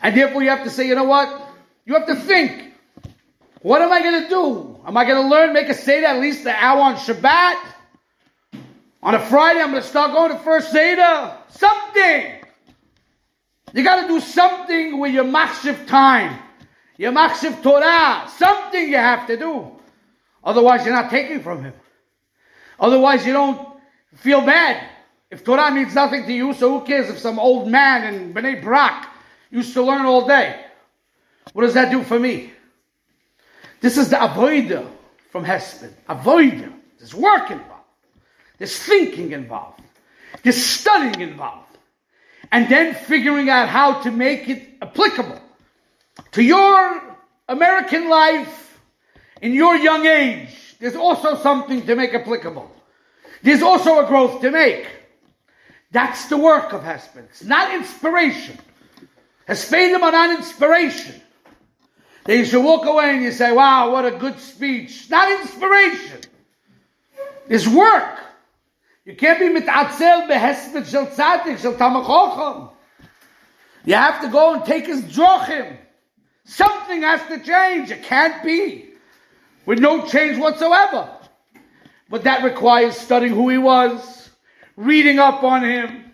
And 0.00 0.16
therefore 0.16 0.42
you 0.42 0.50
have 0.50 0.64
to 0.64 0.70
say, 0.70 0.86
you 0.86 0.94
know 0.94 1.04
what? 1.04 1.48
You 1.84 1.94
have 1.94 2.06
to 2.06 2.16
think. 2.16 2.72
What 3.62 3.82
am 3.82 3.90
I 3.90 4.02
going 4.02 4.22
to 4.22 4.28
do? 4.28 4.78
Am 4.86 4.96
I 4.96 5.04
going 5.04 5.22
to 5.22 5.28
learn, 5.28 5.52
make 5.52 5.68
a 5.68 5.74
Seder 5.74 6.06
at 6.06 6.20
least 6.20 6.46
an 6.46 6.54
hour 6.56 6.80
on 6.80 6.96
Shabbat? 6.96 7.73
On 9.04 9.14
a 9.14 9.20
Friday, 9.20 9.60
I'm 9.60 9.70
going 9.70 9.82
to 9.82 9.88
start 9.88 10.12
going 10.12 10.32
to 10.32 10.38
first 10.38 10.72
Seder. 10.72 11.36
Something. 11.50 12.36
You 13.74 13.84
got 13.84 14.00
to 14.00 14.08
do 14.08 14.18
something 14.18 14.98
with 14.98 15.12
your 15.12 15.24
machshiv 15.24 15.86
time. 15.86 16.38
Your 16.96 17.12
machshiv 17.12 17.62
Torah. 17.62 18.26
Something 18.38 18.88
you 18.88 18.96
have 18.96 19.26
to 19.26 19.36
do. 19.36 19.72
Otherwise, 20.42 20.86
you're 20.86 20.94
not 20.94 21.10
taking 21.10 21.42
from 21.42 21.62
him. 21.62 21.74
Otherwise, 22.80 23.26
you 23.26 23.34
don't 23.34 23.68
feel 24.14 24.40
bad. 24.40 24.88
If 25.30 25.44
Torah 25.44 25.70
means 25.70 25.94
nothing 25.94 26.24
to 26.24 26.32
you, 26.32 26.54
so 26.54 26.78
who 26.78 26.86
cares 26.86 27.10
if 27.10 27.18
some 27.18 27.38
old 27.38 27.68
man 27.68 28.14
in 28.14 28.32
Bnei 28.32 28.62
Brak 28.62 29.10
used 29.50 29.74
to 29.74 29.82
learn 29.82 30.06
all 30.06 30.26
day? 30.26 30.64
What 31.52 31.64
does 31.64 31.74
that 31.74 31.90
do 31.90 32.02
for 32.04 32.18
me? 32.18 32.52
This 33.82 33.98
is 33.98 34.08
the 34.08 34.16
avoider 34.16 34.90
from 35.30 35.44
Hesped. 35.44 35.92
Avoider. 36.08 36.72
There's 36.98 37.14
work 37.14 37.50
involved. 37.50 37.73
There's 38.64 38.78
thinking 38.78 39.32
involved. 39.32 39.82
There's 40.42 40.64
studying 40.64 41.20
involved. 41.20 41.76
And 42.50 42.66
then 42.66 42.94
figuring 42.94 43.50
out 43.50 43.68
how 43.68 44.00
to 44.04 44.10
make 44.10 44.48
it 44.48 44.78
applicable 44.80 45.38
to 46.32 46.42
your 46.42 47.02
American 47.46 48.08
life 48.08 48.80
in 49.42 49.52
your 49.52 49.76
young 49.76 50.06
age. 50.06 50.76
There's 50.80 50.96
also 50.96 51.36
something 51.36 51.84
to 51.84 51.94
make 51.94 52.14
applicable. 52.14 52.70
There's 53.42 53.60
also 53.60 54.02
a 54.02 54.06
growth 54.08 54.40
to 54.40 54.50
make. 54.50 54.86
That's 55.90 56.28
the 56.28 56.38
work 56.38 56.72
of. 56.72 56.86
It's 56.86 57.44
not 57.44 57.74
inspiration. 57.74 58.56
Hespedim 59.46 60.00
are 60.00 60.12
not 60.12 60.38
inspiration. 60.38 61.20
You 62.26 62.46
should 62.46 62.64
walk 62.64 62.86
away 62.86 63.16
and 63.16 63.22
you 63.24 63.32
say, 63.32 63.52
wow, 63.52 63.92
what 63.92 64.06
a 64.06 64.12
good 64.12 64.40
speech. 64.40 65.10
Not 65.10 65.30
inspiration. 65.38 66.20
It's 67.46 67.68
work. 67.68 68.23
You 69.04 69.14
can't 69.14 69.38
be 69.38 69.60
mit'atzel 69.60 70.28
behesped 70.28 70.86
shel 70.86 71.06
tzadik 71.06 71.58
shel 71.58 71.74
tamachocham. 71.74 72.70
You 73.84 73.94
have 73.94 74.22
to 74.22 74.28
go 74.28 74.54
and 74.54 74.64
take 74.64 74.86
his 74.86 75.02
drochim. 75.02 75.76
Something 76.44 77.02
has 77.02 77.20
to 77.28 77.38
change. 77.42 77.90
It 77.90 78.02
can't 78.02 78.42
be 78.42 78.88
with 79.66 79.78
no 79.78 80.06
change 80.06 80.38
whatsoever. 80.38 81.10
But 82.08 82.24
that 82.24 82.44
requires 82.44 82.96
studying 82.96 83.34
who 83.34 83.48
he 83.50 83.58
was, 83.58 84.30
reading 84.76 85.18
up 85.18 85.42
on 85.42 85.64
him, 85.64 86.12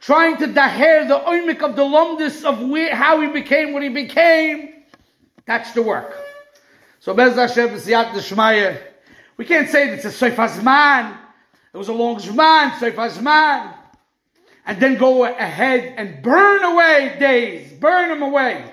trying 0.00 0.36
to 0.38 0.46
daher 0.46 1.06
the 1.06 1.18
oimik 1.18 1.62
of 1.62 1.76
the 1.76 1.82
lumdis 1.82 2.44
of 2.44 2.68
where, 2.68 2.94
how 2.94 3.20
he 3.20 3.28
became 3.28 3.72
what 3.72 3.82
he 3.82 3.88
became. 3.88 4.84
That's 5.46 5.72
the 5.72 5.82
work. 5.82 6.16
So 7.00 7.14
Bez 7.14 7.36
Hashem 7.36 7.68
B'siyat 7.70 8.10
Deshmaya. 8.10 8.80
We 9.36 9.44
can't 9.44 9.68
say 9.68 9.90
that 9.90 10.04
it's 10.04 10.04
a 10.04 10.30
Seif 10.30 10.36
Hazman. 10.36 11.18
It 11.74 11.76
was 11.76 11.88
a 11.88 11.92
long 11.92 12.16
Zman, 12.20 12.70
Seif 12.72 12.94
Zman. 12.94 13.74
And 14.64 14.80
then 14.80 14.96
go 14.96 15.24
ahead 15.24 15.94
and 15.96 16.22
burn 16.22 16.62
away 16.62 17.16
days. 17.18 17.72
Burn 17.72 18.10
them 18.10 18.22
away. 18.22 18.64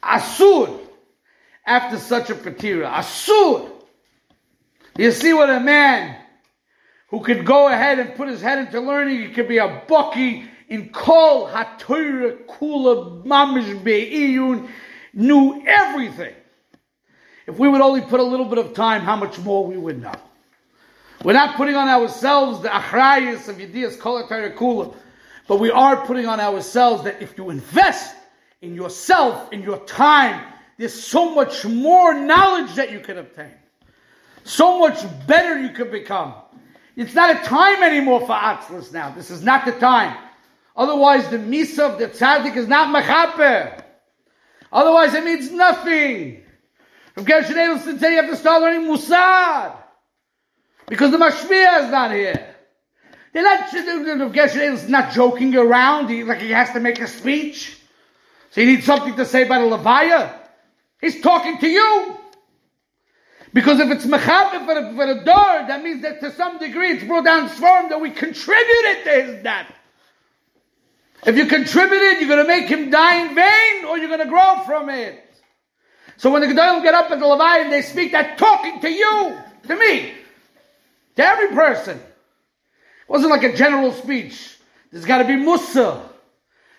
Asur. 0.00 0.78
After 1.66 1.98
such 1.98 2.30
a 2.30 2.34
patira. 2.34 2.88
Asur. 2.88 3.68
You 4.96 5.10
see 5.10 5.32
what 5.32 5.50
a 5.50 5.58
man 5.58 6.16
who 7.08 7.20
could 7.20 7.44
go 7.44 7.66
ahead 7.66 7.98
and 7.98 8.14
put 8.14 8.28
his 8.28 8.40
head 8.40 8.58
into 8.58 8.80
learning, 8.80 9.20
he 9.20 9.28
could 9.30 9.48
be 9.48 9.58
a 9.58 9.82
bucky 9.88 10.44
in 10.68 10.90
kol 10.90 11.48
haTorah 11.48 12.46
kula 12.46 13.24
mamish 13.24 13.82
be'iyun, 13.82 14.68
knew 15.12 15.62
everything. 15.66 16.34
If 17.46 17.58
we 17.58 17.68
would 17.68 17.80
only 17.80 18.02
put 18.02 18.20
a 18.20 18.22
little 18.22 18.46
bit 18.46 18.58
of 18.58 18.72
time, 18.72 19.02
how 19.02 19.16
much 19.16 19.38
more 19.40 19.66
we 19.66 19.76
would 19.76 20.00
know. 20.00 20.14
We're 21.24 21.34
not 21.34 21.56
putting 21.56 21.76
on 21.76 21.88
ourselves 21.88 22.62
the 22.62 22.68
achrayas 22.68 23.48
of 23.48 23.56
Yediyas 23.56 23.98
kol 23.98 24.26
kula, 24.26 24.94
but 25.46 25.60
we 25.60 25.70
are 25.70 26.04
putting 26.04 26.26
on 26.26 26.40
ourselves 26.40 27.04
that 27.04 27.22
if 27.22 27.38
you 27.38 27.50
invest 27.50 28.16
in 28.60 28.74
yourself, 28.74 29.52
in 29.52 29.62
your 29.62 29.78
time, 29.86 30.44
there's 30.78 31.00
so 31.00 31.32
much 31.32 31.64
more 31.64 32.12
knowledge 32.12 32.74
that 32.74 32.90
you 32.90 32.98
can 32.98 33.18
obtain. 33.18 33.52
So 34.42 34.80
much 34.80 35.04
better 35.28 35.60
you 35.60 35.70
can 35.70 35.92
become. 35.92 36.34
It's 36.96 37.14
not 37.14 37.30
a 37.30 37.38
time 37.46 37.84
anymore 37.84 38.20
for 38.20 38.34
Atzlas 38.34 38.92
now. 38.92 39.10
This 39.10 39.30
is 39.30 39.42
not 39.42 39.64
the 39.64 39.72
time. 39.72 40.16
Otherwise, 40.74 41.28
the 41.28 41.38
Misa 41.38 41.90
of 41.90 41.98
the 42.00 42.08
Tzaddik 42.08 42.56
is 42.56 42.66
not 42.66 42.94
Mechaper. 42.94 43.80
Otherwise, 44.72 45.14
it 45.14 45.24
means 45.24 45.52
nothing. 45.52 46.42
From 47.14 47.24
Gershon 47.24 47.54
Edelstein 47.54 48.00
say 48.00 48.14
you 48.14 48.22
have 48.22 48.30
to 48.30 48.36
start 48.36 48.62
learning 48.62 48.88
Mussar. 48.88 49.81
Because 50.88 51.10
the 51.10 51.18
Mashmiya 51.18 51.84
is 51.84 51.90
not 51.90 52.12
here. 52.12 52.54
They're 53.32 53.42
not, 53.42 53.72
Gershon 53.72 54.60
Edelstein 54.60 54.88
not 54.88 55.12
joking 55.12 55.56
around. 55.56 56.08
He, 56.10 56.22
like 56.24 56.40
he 56.40 56.50
has 56.50 56.70
to 56.72 56.80
make 56.80 57.00
a 57.00 57.06
speech. 57.06 57.78
So 58.50 58.60
he 58.60 58.66
needs 58.66 58.84
something 58.84 59.16
to 59.16 59.24
say 59.24 59.44
about 59.46 59.62
a 59.62 59.64
Levaya. 59.64 60.34
He's 61.00 61.20
talking 61.22 61.58
to 61.58 61.68
you. 61.68 62.16
Because 63.54 63.80
if 63.80 63.90
it's 63.90 64.06
mechaber 64.06 64.64
for, 64.64 64.78
a, 64.78 64.94
for 64.94 65.04
a 65.04 65.24
door, 65.24 65.66
that 65.66 65.82
means 65.82 66.02
that 66.02 66.20
to 66.20 66.32
some 66.32 66.58
degree 66.58 66.92
it's 66.92 67.04
brought 67.04 67.24
down 67.24 67.48
swarm 67.50 67.90
that 67.90 68.00
we 68.00 68.10
contributed 68.10 69.04
to 69.04 69.10
his 69.10 69.42
death. 69.42 69.72
If 71.24 71.36
you 71.36 71.46
contributed, 71.46 72.20
you're 72.20 72.28
going 72.28 72.44
to 72.44 72.48
make 72.48 72.66
him 72.66 72.90
die 72.90 73.26
in 73.26 73.34
vain, 73.34 73.84
or 73.84 73.96
you're 73.96 74.08
going 74.08 74.20
to 74.20 74.26
grow 74.26 74.62
from 74.64 74.88
it. 74.88 75.22
So 76.16 76.30
when 76.30 76.42
the 76.42 76.48
Gedolim 76.48 76.82
get 76.82 76.94
up 76.94 77.10
at 77.10 77.20
the 77.20 77.26
Levi 77.26 77.58
and 77.58 77.72
they 77.72 77.82
speak, 77.82 78.12
they're 78.12 78.36
talking 78.36 78.80
to 78.80 78.90
you, 78.90 79.38
to 79.68 79.76
me, 79.76 80.14
to 81.16 81.24
every 81.24 81.48
person. 81.48 81.98
It 81.98 83.08
wasn't 83.08 83.30
like 83.30 83.44
a 83.44 83.56
general 83.56 83.92
speech. 83.92 84.56
There's 84.90 85.04
got 85.04 85.18
to 85.18 85.24
be 85.24 85.36
Musa. 85.36 86.02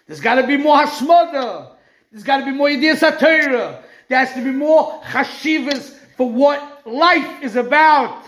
There's 0.07 0.21
got 0.21 0.35
to 0.35 0.47
be 0.47 0.57
more 0.57 0.77
Hashmada. 0.77 1.71
There's 2.11 2.23
got 2.23 2.37
to 2.37 2.45
be 2.45 2.51
more 2.51 2.67
Yediyah 2.67 2.97
Satira. 2.97 3.81
There 4.07 4.19
has 4.19 4.33
to 4.33 4.43
be 4.43 4.51
more 4.51 5.01
Chashivas 5.03 5.97
for 6.17 6.29
what 6.29 6.85
life 6.85 7.43
is 7.43 7.55
about. 7.55 8.23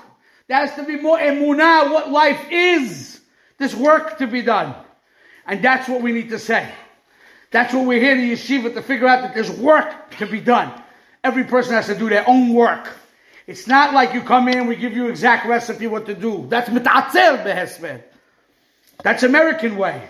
There 0.48 0.58
has 0.58 0.76
to 0.76 0.84
be 0.84 0.98
more 0.98 1.18
emunah, 1.18 1.92
what 1.92 2.12
life 2.12 2.48
is. 2.52 3.22
There's 3.58 3.76
work 3.76 4.18
to 4.20 4.28
be 4.28 4.42
done. 4.42 4.76
And 5.48 5.64
that's 5.64 5.88
what 5.88 6.02
we 6.02 6.12
need 6.12 6.30
to 6.30 6.40
say. 6.40 6.68
That's 7.52 7.74
what 7.74 7.86
we're 7.86 8.00
here 8.00 8.14
in 8.14 8.30
yeshiva 8.30 8.74
to 8.74 8.82
figure 8.82 9.08
out 9.08 9.22
that 9.22 9.34
there's 9.34 9.52
work 9.52 10.12
to 10.18 10.26
be 10.26 10.40
done. 10.40 10.72
Every 11.24 11.44
person 11.44 11.74
has 11.74 11.88
to 11.88 11.98
do 11.98 12.10
their 12.10 12.28
own 12.28 12.54
work. 12.54 12.90
It's 13.48 13.68
not 13.68 13.94
like 13.94 14.14
you 14.14 14.22
come 14.22 14.48
in, 14.48 14.68
we 14.68 14.76
give 14.76 14.94
you 14.94 15.08
exact 15.08 15.46
recipe 15.46 15.88
what 15.88 16.08
to 16.08 16.16
do. 16.16 16.48
That's 16.50 16.70
mit'atzel 16.70 17.44
behesped. 17.44 18.02
That's 19.04 19.24
American 19.24 19.78
way. 19.78 20.02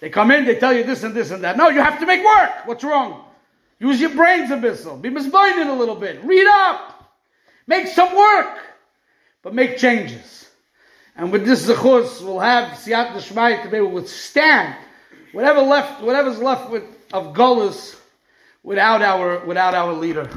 They 0.00 0.10
come 0.10 0.30
in, 0.30 0.44
they 0.44 0.56
tell 0.56 0.72
you 0.72 0.84
this 0.84 1.02
and 1.02 1.14
this 1.14 1.30
and 1.30 1.44
that. 1.44 1.56
No, 1.56 1.68
you 1.68 1.80
have 1.80 2.00
to 2.00 2.06
make 2.06 2.24
work. 2.24 2.66
What's 2.66 2.84
wrong? 2.84 3.24
Use 3.78 4.00
your 4.00 4.10
brains 4.10 4.50
a 4.50 4.56
bit. 4.56 5.02
Be 5.02 5.10
misguided 5.10 5.68
a 5.68 5.72
little 5.72 5.94
bit. 5.94 6.24
Read 6.24 6.46
up. 6.48 7.16
Make 7.66 7.86
some 7.86 8.16
work. 8.16 8.58
But 9.42 9.54
make 9.54 9.78
changes. 9.78 10.48
And 11.16 11.30
with 11.30 11.44
this 11.44 11.66
zechus, 11.68 12.20
we'll 12.22 12.40
have 12.40 12.78
siyat 12.78 13.14
d'shmai 13.16 13.62
to 13.62 13.68
be 13.68 13.76
able 13.76 13.88
to 13.88 13.94
withstand 13.94 14.74
whatever 15.32 15.60
left, 15.60 16.02
whatever's 16.02 16.38
left 16.38 16.70
with, 16.70 16.84
of 17.12 17.34
Gullus 17.34 17.96
without 18.62 19.02
our, 19.02 19.44
without 19.44 19.74
our 19.74 19.92
leader. 19.92 20.28